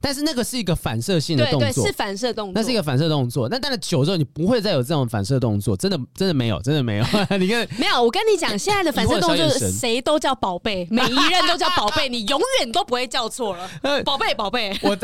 [0.00, 3.48] 但是那个是一个反射性的动作，对对，是反射动作，那是一个反射动作。
[3.48, 7.04] 那但是久之后，你不会再有这种反射动作，真的真的没有，真的没有。
[7.38, 13.70] 你看，没有，我跟你讲，现在的反射动作就是谁都叫宝贝，每一任都叫宝贝， 你永远都不会叫错了。
[14.04, 14.96] 宝贝，宝贝，我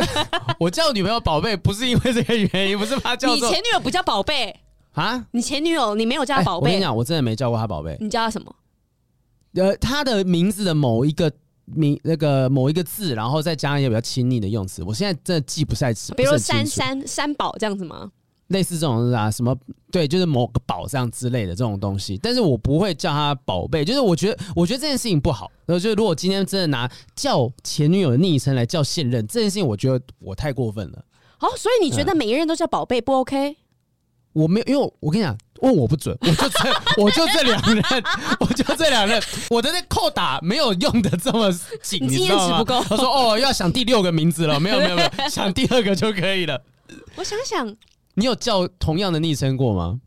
[0.59, 3.37] 我叫女朋友宝贝，不是因为这个原因，不是怕叫错。
[3.37, 4.55] 你前女友不叫宝贝
[4.95, 5.25] 啊？
[5.31, 6.67] 你前女友你没有叫她宝贝？
[6.67, 7.97] 我跟你讲，我真的没叫过她宝贝。
[8.01, 8.53] 你叫她什么？
[9.55, 11.33] 呃，他的名字的某一个
[11.65, 16.15] 名，那个某一个字，然后再加一些比较亲昵的用词，我现在真的记不太清。
[16.17, 18.11] 比如说山山山宝这样子吗？
[18.49, 19.55] 类似这种啊，什么
[19.91, 25.51] 对，就是某个宝藏之类的这种东西，但是我不会叫他宝贝，就是我觉得，我觉得这件事情不好。
[25.67, 31.05] 然后就是如果今天真的拿叫前女友的昵称来叫现任这件事情，我觉得我太过分了。
[31.37, 33.57] 好，所以你觉得每一个人都叫宝贝不 OK？
[34.33, 37.83] 我没有，因为我跟你讲，问我不准，我就这，我就这两任，
[38.41, 41.51] 我就这两任，我的那扣打没有用的这么
[41.83, 42.65] 紧，你知道吗？
[42.89, 46.61] 他说哦，要想第六个名字了，没有没有没有， 想第二个就可以了。
[47.17, 47.77] 我想想。
[48.15, 50.01] 你有叫同样的昵称过吗？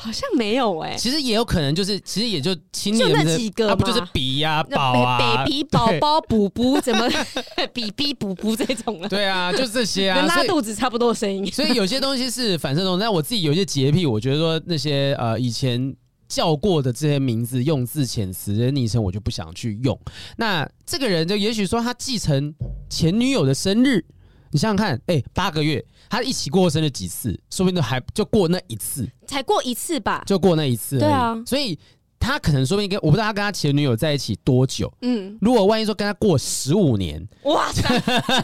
[0.00, 0.96] 好像没有哎、欸。
[0.96, 7.08] 其实也有可能，就是其实也就亲昵的那几个，啊、不就是比呀、啊、宝啊、比宝宝、补补，怎么
[7.74, 9.08] 比比补补这种了？
[9.08, 11.44] 对啊，就是这些啊， 跟拉肚子差不多的声音。
[11.50, 15.92] 所以有些东西是反射动作，但我自己有一些洁癖，我觉得说那些呃以前
[16.28, 19.98] 叫过的这些名字用字遣词的昵称，我就不想去用。
[20.36, 22.54] 那这个人就也许说他继承
[22.88, 24.04] 前女友的生日。
[24.50, 27.38] 你想想看，哎、欸，八个月，他一起过生日几次？
[27.50, 30.22] 说不定都还就过那一次，才过一次吧？
[30.26, 30.98] 就过那一次。
[30.98, 31.78] 对啊，所以。
[32.20, 34.92] 他可能说不定跟我不知道他跟他前女友在一起多久。
[35.02, 37.82] 嗯，如果万一说跟他过十五年，哇塞，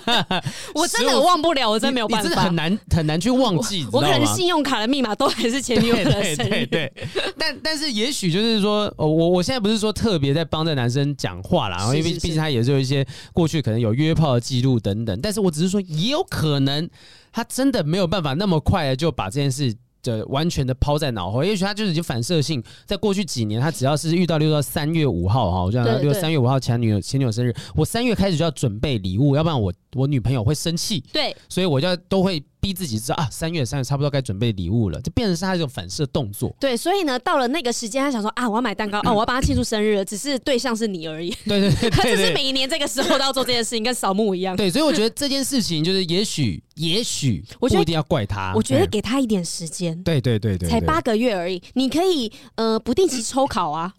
[0.74, 3.86] 我真的忘不了，我真的没有办法，真的很难很难去忘记。
[3.92, 6.66] 我，我可能信用卡的密码都还是前女友的 生日。
[6.66, 16.88] 对，对，对，对，但但是也许就是说，我我现在不是说特别在帮这男生讲话啦，然后因为毕竟他也是有一些过去可能有约炮的记录等等，但是我只是说也有可能
[17.32, 19.74] 他真的没有办法那么快的就把这件事。
[20.04, 31.02] 就完全的抛在脑后，也许他就是已经反射性，在过去几年，他只要是遇到六到三月五号哈，我就六三月五号前女友前女友生日，我三月开始就要准备礼物，要不然我我女朋友会生气。
[31.12, 32.40] 对，所以我就都会。
[32.64, 36.56] 逼自己知道啊，三月三月差不多该准备礼物了，就变成是他一种反射动作。
[36.58, 41.28] 对，所以呢，到了那个时间，他想说啊，我要买蛋糕，哦，我要帮他庆祝生日了，只是对象是你而已。
[41.44, 44.56] 对对对，对， 他就是每一年这个时候都要做这件事情，跟扫墓一样。
[44.56, 48.54] 对，所以我觉得这件事情就是，也许，也许，我不一定要怪他。
[48.56, 50.02] 我觉得给他一点时间。
[50.02, 53.92] 对对对对，才八个月而已，你可以呃不定期抽考啊。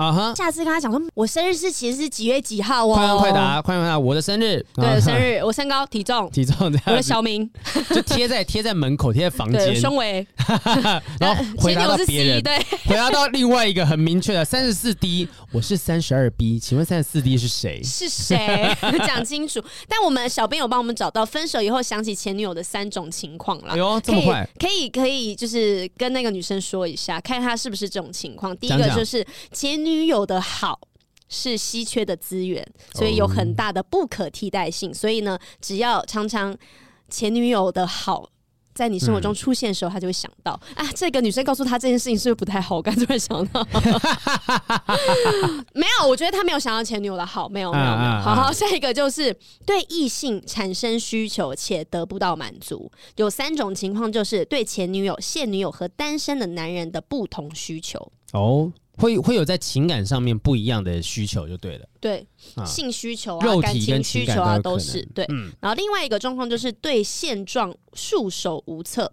[0.00, 0.34] 啊哈！
[0.34, 2.94] 下次跟他讲说，我生日是其实是几月几号哦？
[2.94, 3.98] 快问快答，快问快答！
[3.98, 7.48] 我的生日，对，生日，我身高体重，体重这样，我的小名。
[7.94, 10.26] 就贴在贴在门口，贴在房间，胸围，
[11.20, 17.82] 然后回答到别人，对，回答到另外一个很明确的三十四 D，我是三十二 B，请问三十四 D 是谁？
[17.82, 18.76] 是谁？
[19.06, 19.62] 讲清楚。
[19.88, 23.72] 但我们小编有帮我们找到分手以后想起前女友的三种情况了。
[23.72, 24.48] 哎呦，这么快？
[24.58, 28.56] 可以可以，就是跟那个女生说一下，看她是不是这种情况。
[28.56, 30.78] 第一个就是前女友的好。
[31.32, 34.88] 是稀缺的资源，所以有很大的不可替代性。
[34.88, 34.96] Oh.
[34.98, 36.58] 所以呢，只要常常
[37.08, 38.28] 前女友的好
[38.80, 42.76] 在你生活中出现的时候，嗯、他就会想到啊，这个女生告诉他这件事情是不是不太好？
[42.76, 43.62] 我刚突然想到，
[45.74, 48.10] 没有，我觉得他没有想到前女友的好，没有，没有，没有。
[48.22, 52.90] 好好，下一个就是对异性产生需求且得不到满足。
[53.16, 58.10] 有三种情况，就是对前女友、现女友和单身的男人的不同需求。
[58.32, 58.72] 哦。
[59.00, 59.02] Oh.
[59.02, 65.24] 会会有在情感上面不一样的需求就对了，对，啊、性需求啊、肉体跟情感需求啊都是对。
[65.30, 69.10] 嗯、然后另外一个状况就是对现状束手无策，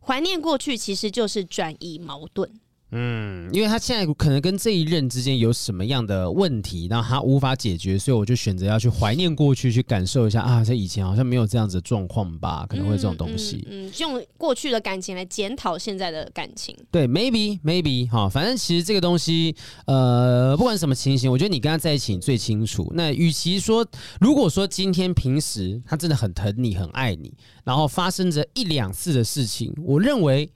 [0.00, 2.50] 怀念过去其实就是转移矛盾。
[2.92, 13.64] 嗯，因为他现在可能跟这一任之间有什么样的问题，然后他无法解决，所以我就选择要去怀念过去，去感受一下啊，在以前好像没有这样子的状况吧，可能会这种东西。
[13.70, 16.76] 嗯，嗯，嗯，用过去的感情来检讨现在的感情。
[16.90, 19.54] 对，maybe maybe 哈，反正其实这个东西，
[19.86, 22.90] 呃，不管什么情形，我觉得你跟他在一起你最清楚。
[22.96, 23.86] 那与其说，
[24.20, 27.32] 如果说今天平时他真的很疼你，很爱你，
[27.62, 30.50] 然后发生着一两次的事情，我认为。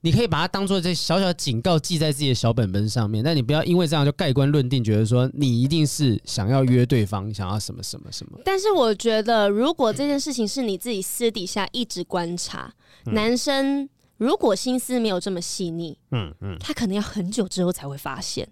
[0.00, 3.24] 你可以把它当做这小小的警告，记在自己的小本本上面。
[3.24, 8.38] 但你不要因为这样就盖棺论定，觉得说你一定是想要约对方，想要什么什么什么。
[8.44, 12.72] 但是我觉得，如果这件事情是你自己私底下一直观察，
[13.06, 18.48] 嗯、男生如果心思没有这么细腻，嗯嗯，他可能要很久之后才会发现。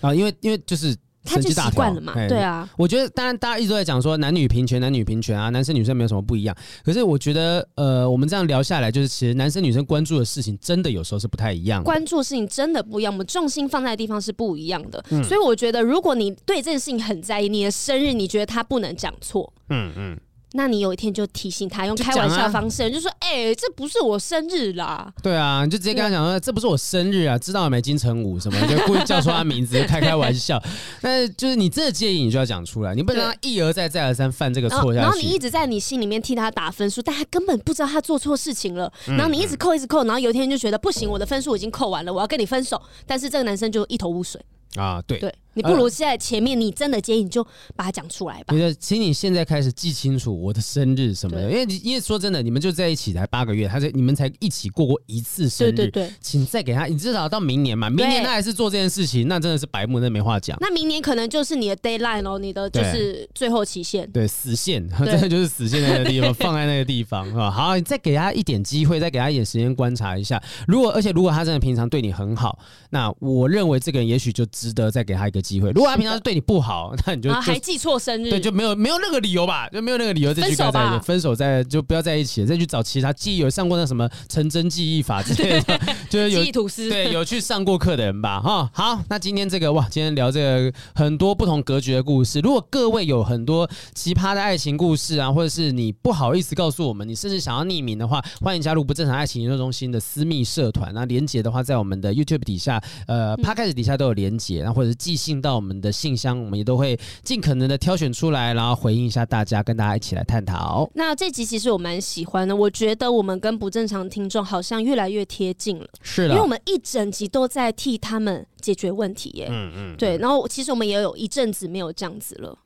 [0.00, 0.96] 啊，因为因为就是。
[1.28, 2.68] 他就习惯了嘛，对啊。
[2.76, 6.56] 我觉得，当然，大家一直都在讲说男女平权，男女平权啊，男生女生没有什么不一样。
[6.84, 11.84] 可是，我觉得，呃，我们这样聊下来，就是其实男生女生关注的事情，真的有时候是不太一样。
[11.84, 15.04] 关注的事情真的不一样，我们重心放在的地方是不一样的。
[15.10, 20.18] 嗯，所以，我觉得，如果你对这件事情很在意，你的生日，你觉得他不能讲错，嗯嗯。
[20.52, 27.82] 那你有一天就提醒他，用开玩笑的方式，就，啊、就说：“哎、欸，这不是我生日啦。”对啊，你就直接跟他讲说：“这不是我生日啊，知道了没？
[27.82, 30.62] 金城武什么，就故意叫出他名字，开开玩笑。”
[31.02, 35.04] 但是 就是你真的介意，你就要讲出来，你不能让他 一而再、再而三犯这个错下去。
[35.04, 38.90] 然后你一直在你心里面替他打分数，但他根本不知道他做错事情了。
[39.06, 42.80] 然后你一直扣，一直扣，然后有一天就觉得不行，我的分数已经扣完了，我要跟你分手。
[43.06, 44.40] 但是这个男生就一头雾水。
[44.76, 47.42] 啊，对，对，你不如现在前面你真的介意，你就
[47.74, 48.54] 把它讲出来吧。
[48.54, 60.56] 觉得，请你现在开始记清楚我的生日什么的，因为因为说真的，你们就在一起才八个月，他在你们才一起过过一次生日，对对对，请再给他，你至少到明年嘛，明年他还是做这件事情，那真的是白目，那没话讲。
[60.60, 67.50] 那明年可能就是你的 deadline 哦，你的就是最后期限，对，死线， 真的就是死线那个地方， 放在那个地方，是吧？
[67.50, 70.40] 好，你再给他一点机会，再给他一点时间观察一下。
[70.66, 72.58] 如果而且如果他真的平常对你很好，
[72.90, 75.70] 那我认为这个人也许就值得再给他一个机会。
[75.70, 85.80] 如果他平常对你不好， 那你就，就还记错生日，对，就没有没有那个理由吧，就没有那个理由再去跟他在一起，分手再就不要在一起，再去找其他记忆有上过那什么成真记忆法之类的，
[86.10, 86.44] 就是有
[86.90, 88.70] 对，有去上过课的人吧，哈。
[88.72, 92.40] 好，那今天这个哇，今天聊这个很多不同格局的故事。
[92.40, 100.92] 如果各位有很多奇葩的爱情故事啊，或者是你不好意思告诉我们，你甚至想要匿名的话，欢迎加入不正常爱情研究中心的私密社团。
[100.92, 110.88] 那连接的话，在我们的 YouTube 底下，呃，Podcast 底下都有连接，然后或者是寄信到我们的信箱，我们也都会尽可能的挑选出来，然后回应一下大家，跟大家一起来探讨。
[110.94, 122.58] 那这集其实我蛮喜欢的，我觉得我们跟不正常听众好像越来越贴近了，是的，因为我们一整集都在替他们解决问题耶，嗯嗯，对，然后其实我们也有一阵子没有这样子了。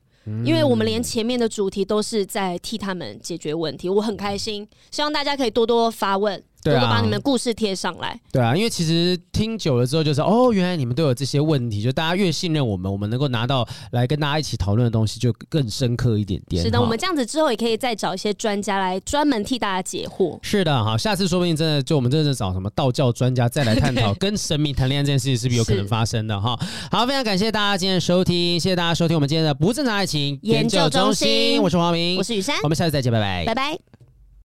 [0.44, 6.40] 因为我们连前面的主题都是在替他们解决问题，我很开心，希望大家可以多多发问。
[6.62, 8.18] 对啊，把你们故事贴上来。
[8.32, 16.62] 对啊，因为其实听久了之后，就是哦，原来你们都有这些问题，就大家越信任我们，我们能够拿到来跟大家一起讨论的东西就更深刻一点点。
[16.62, 20.38] 是的，我们这样子之后也可以再找一些专家来专门替大家解惑。
[20.42, 26.58] 是的，好，下次说不定真的就我们真的找什么道教专家再来探讨 跟神明谈恋爱这件事情是不是有可能发生的哈。
[26.90, 34.01] 好，非常感谢大家今天的收听，谢谢大家收听我们今天的不正常爱情研究中心，我是黄明，我是雨珊，我们下次再见，拜拜，拜拜。